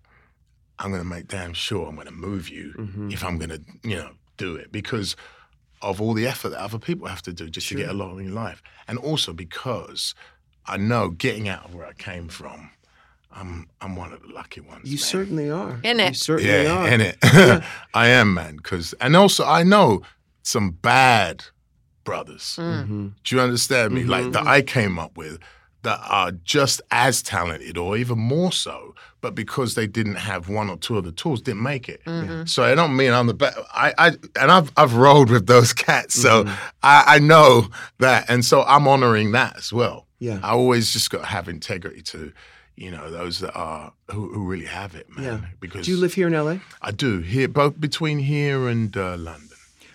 [0.78, 3.10] I'm going to make damn sure I'm going to move you mm-hmm.
[3.10, 5.16] if I'm going to, you know, do it because
[5.82, 8.34] of all the effort that other people have to do just to get along in
[8.34, 8.62] life.
[8.88, 10.14] And also because
[10.66, 12.70] I know getting out of where I came from,
[13.32, 14.84] I'm I'm one of the lucky ones.
[14.90, 14.98] you man.
[14.98, 15.80] certainly are.
[15.82, 16.16] In You it.
[16.16, 16.88] certainly Yeah, are.
[16.88, 17.16] in it.
[17.94, 18.56] I am, man.
[18.56, 20.02] Because and also I know
[20.42, 21.44] some bad
[22.04, 22.56] brothers.
[22.58, 23.08] Mm-hmm.
[23.24, 24.04] Do you understand me?
[24.04, 25.38] Like that I came up with
[25.82, 30.68] that are just as talented or even more so, but because they didn't have one
[30.68, 32.00] or two of the tools, didn't make it.
[32.48, 33.58] So I don't mean I'm the best.
[33.72, 34.06] I, I
[34.40, 36.44] and I've I've rolled with those cats, so
[36.82, 37.68] I, I know
[37.98, 40.06] that, and so I'm honoring that as well.
[40.18, 40.38] Yeah.
[40.42, 42.32] I always just got to have integrity to.
[42.76, 45.24] You know those that are who, who really have it, man.
[45.24, 45.40] Yeah.
[45.60, 46.60] Because Do you live here in LA?
[46.80, 49.50] I do here, both between here and uh, London.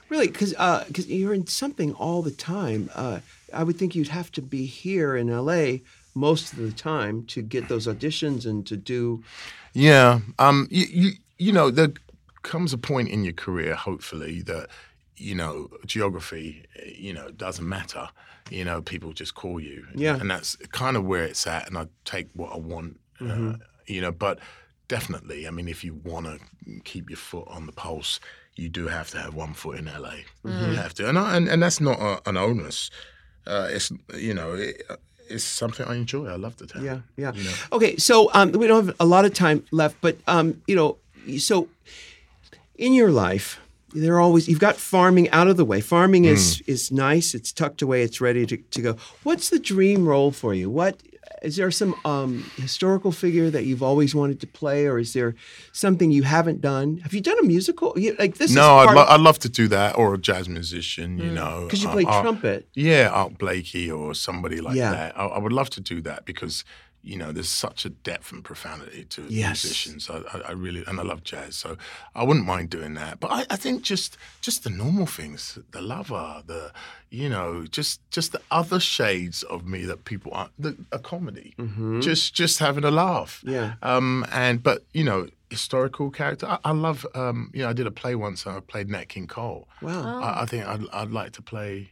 [0.09, 0.27] Really?
[0.27, 0.51] Because
[0.87, 2.91] because you're in something all the time.
[2.93, 3.21] Uh,
[3.55, 5.77] I would think you'd have to be here in LA
[6.13, 9.23] most of the time to get those auditions and to do.
[9.73, 11.93] Yeah, um, you, you you know there
[12.43, 14.67] comes a point in your career, hopefully, that
[15.17, 18.09] you know geography, you know, doesn't matter.
[18.51, 19.87] You know, people just call you.
[19.95, 20.19] Yeah.
[20.19, 21.67] and that's kind of where it's at.
[21.67, 22.99] And I take what I want.
[23.19, 23.53] Uh,
[23.87, 24.39] you know, but
[24.87, 26.39] definitely, I mean, if you want to
[26.83, 28.19] keep your foot on the pulse,
[28.55, 30.15] you do have to have one foot in LA.
[30.43, 32.89] You have to, and I, and, and that's not a, an onus.
[33.47, 34.81] Uh, it's you know, it,
[35.29, 36.27] it's something I enjoy.
[36.27, 36.83] I love the town.
[36.83, 37.33] Yeah, yeah.
[37.33, 37.53] You know.
[37.73, 40.97] Okay, so um, we don't have a lot of time left, but um, you know,
[41.37, 41.67] so
[42.75, 43.59] in your life,
[43.93, 45.81] there are always you've got farming out of the way.
[45.81, 47.33] Farming is is nice.
[47.33, 48.03] It's tucked away.
[48.03, 48.97] It's ready to, to go.
[49.23, 50.69] What's the dream role for you?
[50.69, 51.01] What
[51.45, 55.35] is there some um, historical figure that you've always wanted to play, or is there
[55.71, 56.97] something you haven't done?
[56.97, 57.93] Have you done a musical?
[57.97, 58.51] You, like this?
[58.53, 61.61] No, is I'd, lo- I'd love to do that, or a jazz musician, you know.
[61.65, 62.67] because you uh, play Art- trumpet.
[62.73, 64.91] Yeah, Art Blakey or somebody like Yeah.
[64.91, 65.17] that.
[65.17, 66.65] I, I would love to do that because,
[67.05, 69.63] you know, there's such a depth and profundity to Yes.
[69.63, 70.09] musicians.
[70.09, 71.77] I, I, I really and I love jazz, so
[72.15, 73.19] I wouldn't mind doing that.
[73.19, 76.71] But I, I think just just the normal things, the lover, the
[77.09, 80.51] you know, just just the other shades of me that people aren't.
[80.59, 81.55] The a comedy,
[82.01, 83.41] just just having a laugh.
[83.45, 83.53] Mm-hmm.
[83.53, 83.73] Yeah.
[83.81, 86.47] Um, and but you know, historical character.
[86.47, 87.05] I, I love.
[87.13, 88.47] Um, you know, I did a play once.
[88.47, 89.67] I played Nat King Cole.
[89.81, 90.21] Wow.
[90.21, 91.91] I, I think I'd, I'd like to play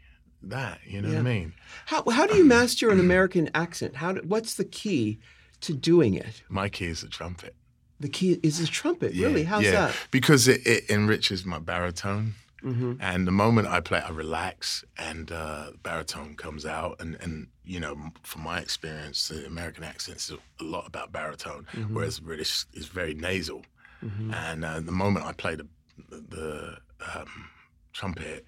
[0.49, 0.79] that.
[0.85, 1.15] You know Yeah.
[1.15, 1.53] what I mean?
[1.85, 3.95] How how do you master an American accent?
[3.95, 5.19] How do, what's the key
[5.61, 6.43] to doing it?
[6.49, 7.55] My key is the trumpet.
[7.99, 9.13] The key is the trumpet.
[9.13, 9.43] Yeah, really?
[9.43, 9.71] How's yeah.
[9.71, 9.95] that?
[10.11, 12.33] Because it, it enriches my baritone.
[12.63, 12.93] Mm-hmm.
[13.01, 16.95] And the moment I play, I relax, and uh, baritone comes out.
[17.01, 21.65] And, and you know, from my experience, the American accent is a lot about baritone,
[21.73, 21.93] Mm-hmm.
[21.93, 23.63] whereas British is very nasal.
[24.33, 25.67] And uh, the moment I play the
[26.09, 26.77] the
[27.15, 27.49] um,
[27.93, 28.45] trumpet,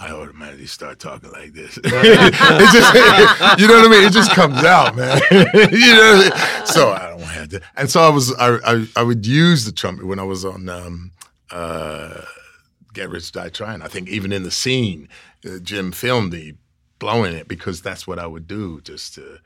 [0.00, 1.76] I automatically start talking like this.
[1.84, 1.84] it
[2.72, 4.04] just, you know what I mean?
[4.04, 5.20] It just comes out, man.
[5.30, 6.66] you know, what I mean?
[6.66, 7.60] so I don't have to.
[7.76, 10.70] And so I was, I, I, I would use the trumpet when I was on
[10.70, 11.12] um,
[11.50, 12.22] uh,
[12.94, 13.82] Get Rich Die Trying.
[13.82, 15.06] I think even in the scene,
[15.44, 16.54] uh, Jim filmed me
[16.98, 19.38] blowing it because that's what I would do, just to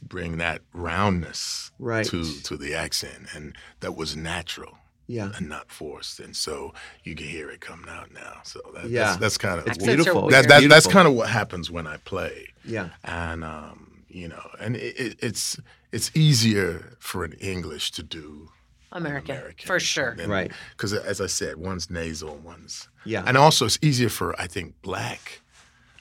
[0.00, 2.06] bring that roundness Right.
[2.06, 4.78] to to the accent, and that was natural
[5.08, 5.32] Yeah.
[5.36, 6.20] and not forced.
[6.20, 8.40] And so you can hear it coming out now.
[8.44, 9.04] So that, Yeah.
[9.06, 10.22] that's, that's kind of Accents are Beautiful.
[10.22, 10.34] weird.
[10.34, 12.48] that, that, that's kind of what happens when I play.
[12.64, 12.90] Yeah.
[13.04, 15.58] And um, you know, and it, it, it's
[15.92, 18.50] it's easier for an English to do
[18.92, 20.14] American, American for sure.
[20.26, 20.52] Right.
[20.72, 23.22] Because as I said, one's nasal, one's Yeah.
[23.26, 25.40] and also it's easier for I think black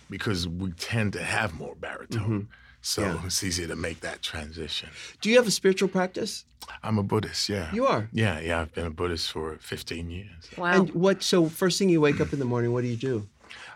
[0.09, 2.47] because we tend to have more baritone.
[2.87, 3.01] So.
[3.01, 3.25] Yeah.
[3.25, 4.89] it's easier to make that transition.
[5.19, 6.45] Do you have a spiritual practice?
[6.81, 7.69] I'm a Buddhist, yeah.
[7.73, 8.07] You are.
[8.13, 8.61] Yeah, yeah.
[8.61, 10.49] I've been a Buddhist for 15 years.
[10.57, 10.71] Wow.
[10.71, 11.21] And what?
[11.21, 13.27] So first thing you wake up in the morning, what do you do?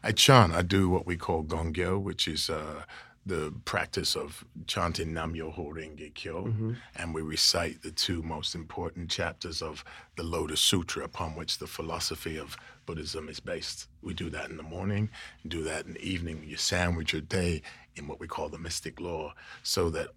[0.02, 0.54] I chant.
[0.54, 2.84] I do what we call gongyo, which is uh,
[3.26, 6.74] the practice of chanting Nam Myoho Renge Kyo, mm-hmm.
[6.96, 9.84] and we recite the two most important chapters of
[10.18, 13.88] the Lotus Sutra, upon which the philosophy of Buddhism is based.
[14.02, 15.10] We do that in the morning,
[15.48, 16.44] do that in the evening.
[16.46, 17.62] You sandwich your day
[17.96, 20.10] in what we call the mystic law, so that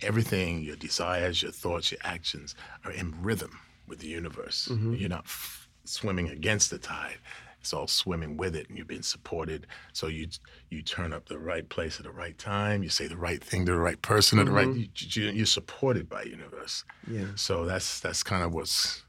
[0.00, 2.54] everything, your desires, your thoughts, your actions,
[2.84, 3.58] are in rhythm
[3.88, 4.68] with the universe.
[4.70, 4.94] Mm-hmm.
[4.94, 7.18] You're not f- swimming against the tide.
[7.62, 9.68] It's all swimming with it, and you're being supported.
[9.92, 10.26] So you
[10.68, 12.82] you turn up the right place at the right time.
[12.82, 14.66] You say the right thing to the right person at the right.
[14.66, 16.84] You, you, you're supported by universe.
[17.08, 17.26] Yeah.
[17.36, 19.04] So that's that's kind of what's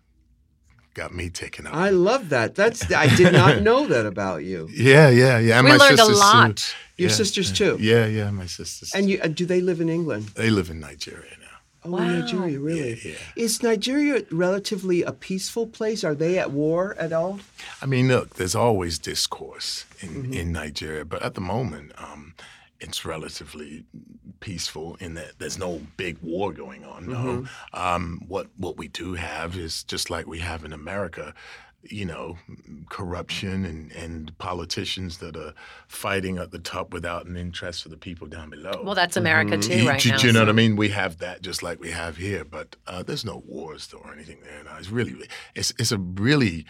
[0.94, 1.74] got me taken up.
[1.74, 2.54] I love that.
[2.54, 4.70] That's I did not know that about you.
[4.72, 5.58] yeah, yeah, yeah.
[5.58, 6.38] And We my learned a sisters, too.
[6.38, 6.76] lot.
[6.98, 7.56] Your Yeah, sisters yeah.
[7.56, 7.78] too.
[7.82, 8.92] Yeah, yeah, my sisters.
[8.94, 10.28] And you uh, do they live in England?
[10.36, 11.43] they live in Nigeria now.
[11.86, 12.00] Oh, Wow.
[12.20, 13.00] Nigeria, really?
[13.04, 16.04] Yeah, Is Nigeria relatively a peaceful place?
[16.04, 17.40] Are they at war at all?
[17.82, 20.34] I mean, look, there's always discourse in, Mm-hmm.
[20.34, 22.34] in Nigeria, but at the moment, um,
[22.80, 23.86] it's relatively
[24.40, 27.08] peaceful in that there's no big war going on.
[27.08, 27.80] No, Mm-hmm.
[27.80, 31.34] um, what what we do have is just like we have in America.
[31.90, 32.38] You know,
[32.90, 35.54] corruption and, and politicians that are
[35.88, 38.82] fighting at the top without an interest for the people down below.
[38.84, 40.18] well, that's America too, You- right do, now.
[40.18, 40.76] do you know so- what I mean?
[40.76, 44.40] We have that just like we have here, but uh, there's no wars or anything
[44.44, 44.64] there.
[44.64, 46.66] No, it's really, it's it's a really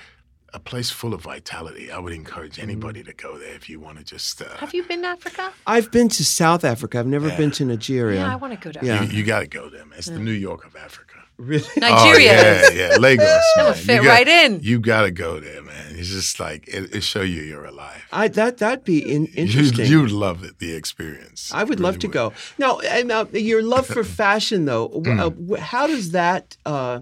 [0.55, 1.91] a place full of vitality.
[1.91, 2.69] I would encourage Mm-hmm.
[2.69, 4.41] anybody to go there if you want to just.
[4.41, 5.51] Uh, Have you been to Africa?
[5.65, 6.99] I've been to South Africa.
[6.99, 8.19] I've never been to Nigeria.
[8.19, 8.95] Yeah, I want to go to Yeah.
[8.95, 9.11] Africa.
[9.13, 9.97] you, you got to go there, man.
[9.97, 11.12] It's the New York of Africa.
[11.37, 11.63] Really?
[11.77, 12.31] Nigeria.
[12.31, 13.25] Oh, yeah, yeah, Lagos.
[13.55, 14.59] That would fit got- right in.
[14.61, 15.95] You got to go there, man.
[15.95, 18.03] It's just like it, it show you you're alive.
[18.11, 19.85] I that that'd be in, You, interesting.
[19.85, 21.51] you'd love it, the experience.
[21.53, 22.33] I would Really love to go.
[22.57, 26.57] Now, and, uh, your love for fashion, though, w- uh, how does that?
[26.65, 27.01] Uh,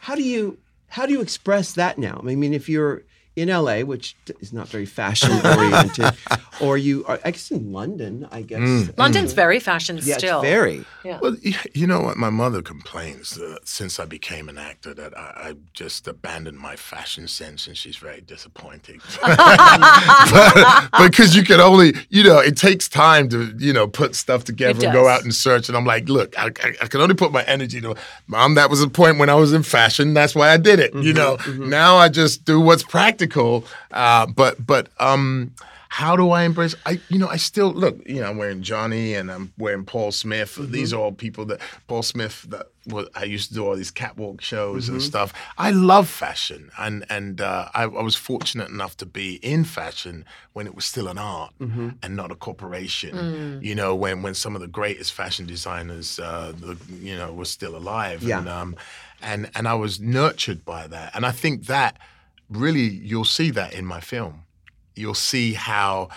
[0.00, 0.58] how do you
[0.88, 2.20] how do you express that now?
[2.26, 3.02] I mean, if you're
[3.36, 6.12] in LA, which is not very fashion oriented,
[6.60, 8.58] or you are, I guess in London, I guess.
[8.58, 8.98] Mm.
[8.98, 10.40] London's very fashion Yeah, still.
[10.40, 10.84] it's very.
[11.04, 11.18] Yeah.
[11.20, 11.36] Well,
[11.74, 12.16] you know what?
[12.16, 16.76] My mother complains uh, since I became an actor that I, I just abandoned my
[16.76, 19.00] fashion sense, and she's very disappointed.
[19.22, 24.44] but, because you can only, you know, it takes time to, you know, put stuff
[24.44, 25.68] together and go out and search.
[25.68, 27.94] And I'm like, look, I, I, I can only put my energy to,
[28.26, 30.14] mom, that was a point when I was in fashion.
[30.14, 30.94] That's why I did it.
[30.94, 33.64] You know, now I just do what's practical.
[33.90, 35.52] Uh, but, but, um,
[35.88, 36.74] how do I embrace?
[36.84, 38.06] I, you know, I still look.
[38.06, 40.56] You know, I'm wearing Johnny and I'm wearing Paul Smith.
[40.56, 42.46] These are all people that Paul Smith.
[42.50, 45.32] That was, I used to do all these catwalk shows and stuff.
[45.56, 50.24] I love fashion, and and uh, I, I was fortunate enough to be in fashion
[50.52, 53.60] when it was still an art and not a corporation.
[53.62, 57.46] You know, when when some of the greatest fashion designers, uh, the, you know, were
[57.46, 58.22] still alive.
[58.22, 58.40] Yeah.
[58.40, 58.76] And, um,
[59.22, 61.98] and and I was nurtured by that, and I think that
[62.50, 64.44] really you'll see that in my film
[64.98, 66.08] you'll see how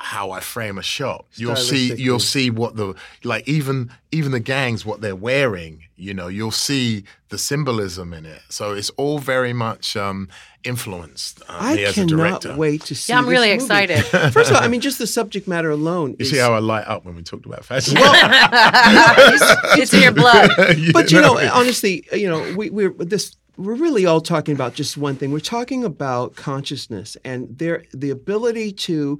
[0.00, 1.26] how I frame a shot.
[1.34, 2.94] You'll see you'll see what the
[3.24, 8.24] like even even the gangs what they're wearing, you know, you'll see the symbolism in
[8.24, 8.40] it.
[8.48, 10.28] So it's all very much um
[10.62, 12.56] influenced uh, I me as a cannot director.
[12.56, 13.12] wait to see.
[13.12, 13.62] Yeah, I'm this really movie.
[13.64, 14.04] excited.
[14.32, 16.10] First of all, I mean, just the subject matter alone.
[16.10, 17.94] You is, see how I light up when we talked about fashion?
[17.94, 18.12] Well,
[19.78, 20.50] it's in your blood.
[20.92, 23.34] but you know, honestly, you know, we, we're this.
[23.58, 25.32] We're really all talking about just one thing.
[25.32, 29.18] We're talking about consciousness and their the ability to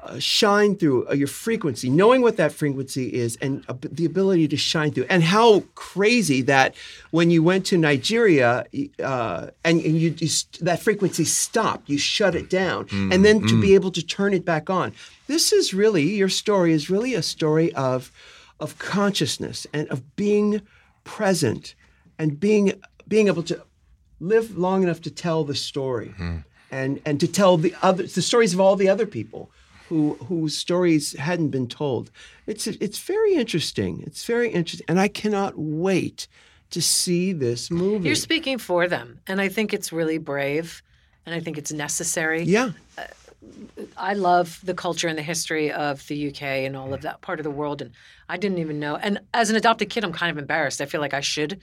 [0.00, 4.46] uh, shine through uh, your frequency, knowing what that frequency is, and uh, the ability
[4.48, 5.06] to shine through.
[5.08, 6.74] And how crazy that
[7.10, 8.64] when you went to Nigeria
[9.02, 13.46] uh, and, and you, you st- that frequency stopped, you shut it down, and then
[13.46, 14.92] to be able to turn it back on.
[15.26, 18.12] This is really your story is really a story of
[18.60, 20.62] of consciousness and of being
[21.04, 21.74] present
[22.18, 22.72] and being
[23.08, 23.62] being able to
[24.20, 26.38] live long enough to tell the story hmm.
[26.70, 29.50] and and to tell the other the stories of all the other people
[29.88, 32.10] who whose stories hadn't been told.
[32.46, 34.02] It's it's very interesting.
[34.06, 36.28] It's very interesting and i cannot wait
[36.70, 38.06] to see this movie.
[38.06, 40.82] You're speaking for them, and I think it's really brave,
[41.24, 42.42] and I think it's necessary.
[42.42, 43.04] yeah uh,
[43.96, 47.04] I love the culture and the history of the UK and all of mm.
[47.04, 47.92] that part of the world, and
[48.28, 48.96] I didn't even know.
[48.96, 50.80] And as an adopted kid, I'm kind of embarrassed.
[50.80, 51.60] I feel like I should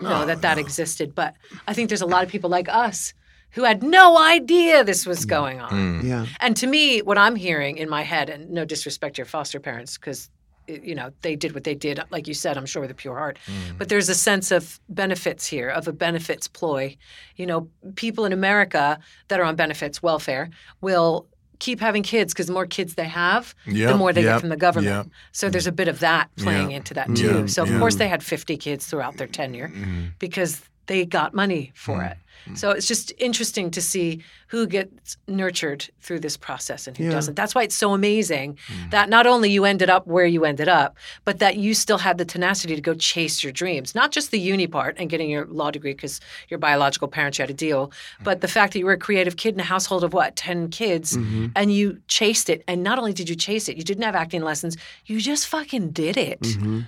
[0.00, 1.34] know that that existed, but
[1.66, 3.12] I think there's a lot of people like us
[3.50, 5.28] who had no idea this was mm.
[5.28, 5.70] going on.
[5.70, 6.04] Mm.
[6.04, 9.26] yeah And to me, what I'm hearing in my head, and no disrespect to your
[9.26, 10.30] foster parents, because
[10.68, 13.16] you know they did what they did, like you said, I'm sure with a pure
[13.16, 13.38] heart.
[13.46, 13.78] Mm-hmm.
[13.78, 16.96] But there's a sense of benefits here, of a benefits ploy.
[17.36, 20.50] You know, people in America that are on benefits, welfare,
[20.80, 21.26] will
[21.58, 24.48] keep having kids because the more kids they have, the more they yep, get from
[24.48, 25.06] the government.
[25.06, 25.12] yep.
[25.32, 27.48] So there's a bit of that playing into that too.
[27.48, 30.06] so of course they had 50 kids throughout their tenure mm-hmm.
[30.18, 32.12] because they got money for mm-hmm.
[32.12, 32.18] it.
[32.46, 32.58] Mm.
[32.58, 37.10] So it's just interesting to see who gets nurtured through this process and who Yeah.
[37.10, 37.34] doesn't.
[37.34, 38.90] That's why it's so amazing mm.
[38.90, 42.16] that not only you ended up where you ended up, but that you still had
[42.16, 43.94] the tenacity to go chase your dreams.
[43.94, 47.42] Not just the uni part and getting your law degree because your biological parents you
[47.42, 48.24] had a deal, mm.
[48.24, 50.70] but the fact that you were a creative kid in a household of what, 10
[50.70, 51.46] kids, mm-hmm.
[51.54, 52.64] and you chased it.
[52.66, 55.90] And not only did you chase it, you didn't have acting lessons, you just fucking
[55.90, 56.40] did it.
[56.40, 56.80] Mm-hmm.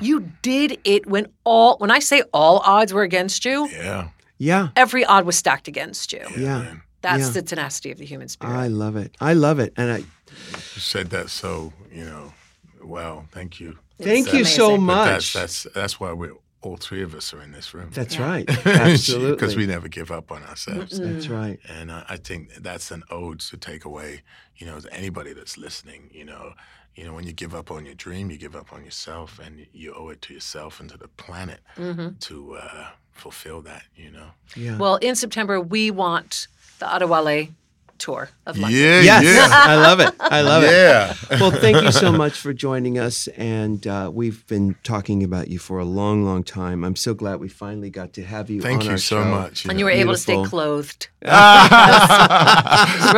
[0.00, 4.08] You did it when all, when I say all odds were against you, yeah.
[4.38, 6.24] Yeah every odd was stacked against you.
[6.36, 7.30] yeah That's yeah.
[7.30, 8.52] the tenacity of the human spirit.
[8.52, 12.32] i love it i love it and i You said that so, you know,
[12.82, 13.78] well, thank you.
[13.98, 14.86] thank you so amazing.
[14.86, 17.90] But much that's that's that's why we're all three of us are in this room.
[17.92, 18.28] that's Yeah.
[18.30, 20.98] right absolutely Because we never give up on ourselves.
[20.98, 24.22] that's right And I, I think that's an ode to take away,
[24.56, 26.10] you know, to anybody that's listening.
[26.12, 26.44] You know,
[26.96, 29.66] you know, when you give up on your dream, you give up on yourself, and
[29.72, 31.60] you owe it to yourself and to the planet
[32.28, 33.84] to uh, fulfill that.
[33.96, 34.30] You know.
[34.54, 36.48] yeah Well, in September, we want
[36.78, 37.50] the Adewale
[37.98, 38.80] tour of London.
[38.80, 39.00] Yeah.
[39.02, 39.48] Yes, Yeah.
[39.52, 40.14] I love it.
[40.20, 40.70] I love it.
[40.70, 41.14] yeah.
[41.40, 43.26] Well, thank you so much for joining us.
[43.36, 46.84] And uh, we've been talking about you for a long, long time.
[46.84, 49.28] I'm so glad we finally got to have you Thank on you our so show.
[49.28, 49.64] much.
[49.66, 51.08] And you were able to stay clothed.
[51.26, 51.32] Real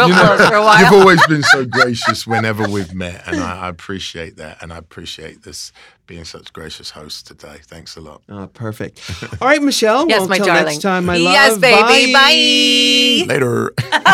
[0.08, 0.80] close for a while.
[0.82, 4.62] You've always been so gracious whenever we've met, and I, I appreciate that.
[4.62, 5.72] And I appreciate this
[6.06, 7.56] being such gracious host today.
[7.66, 8.22] Thanks a lot.
[8.30, 9.00] Oh, perfect.
[9.42, 10.08] All right, Michelle.
[10.08, 10.64] Yes, well, my darling.
[10.64, 11.60] next time, my Yes, love.
[11.60, 12.12] baby.
[12.14, 13.26] Bye.
[13.28, 13.34] Bye.
[13.34, 13.72] Later.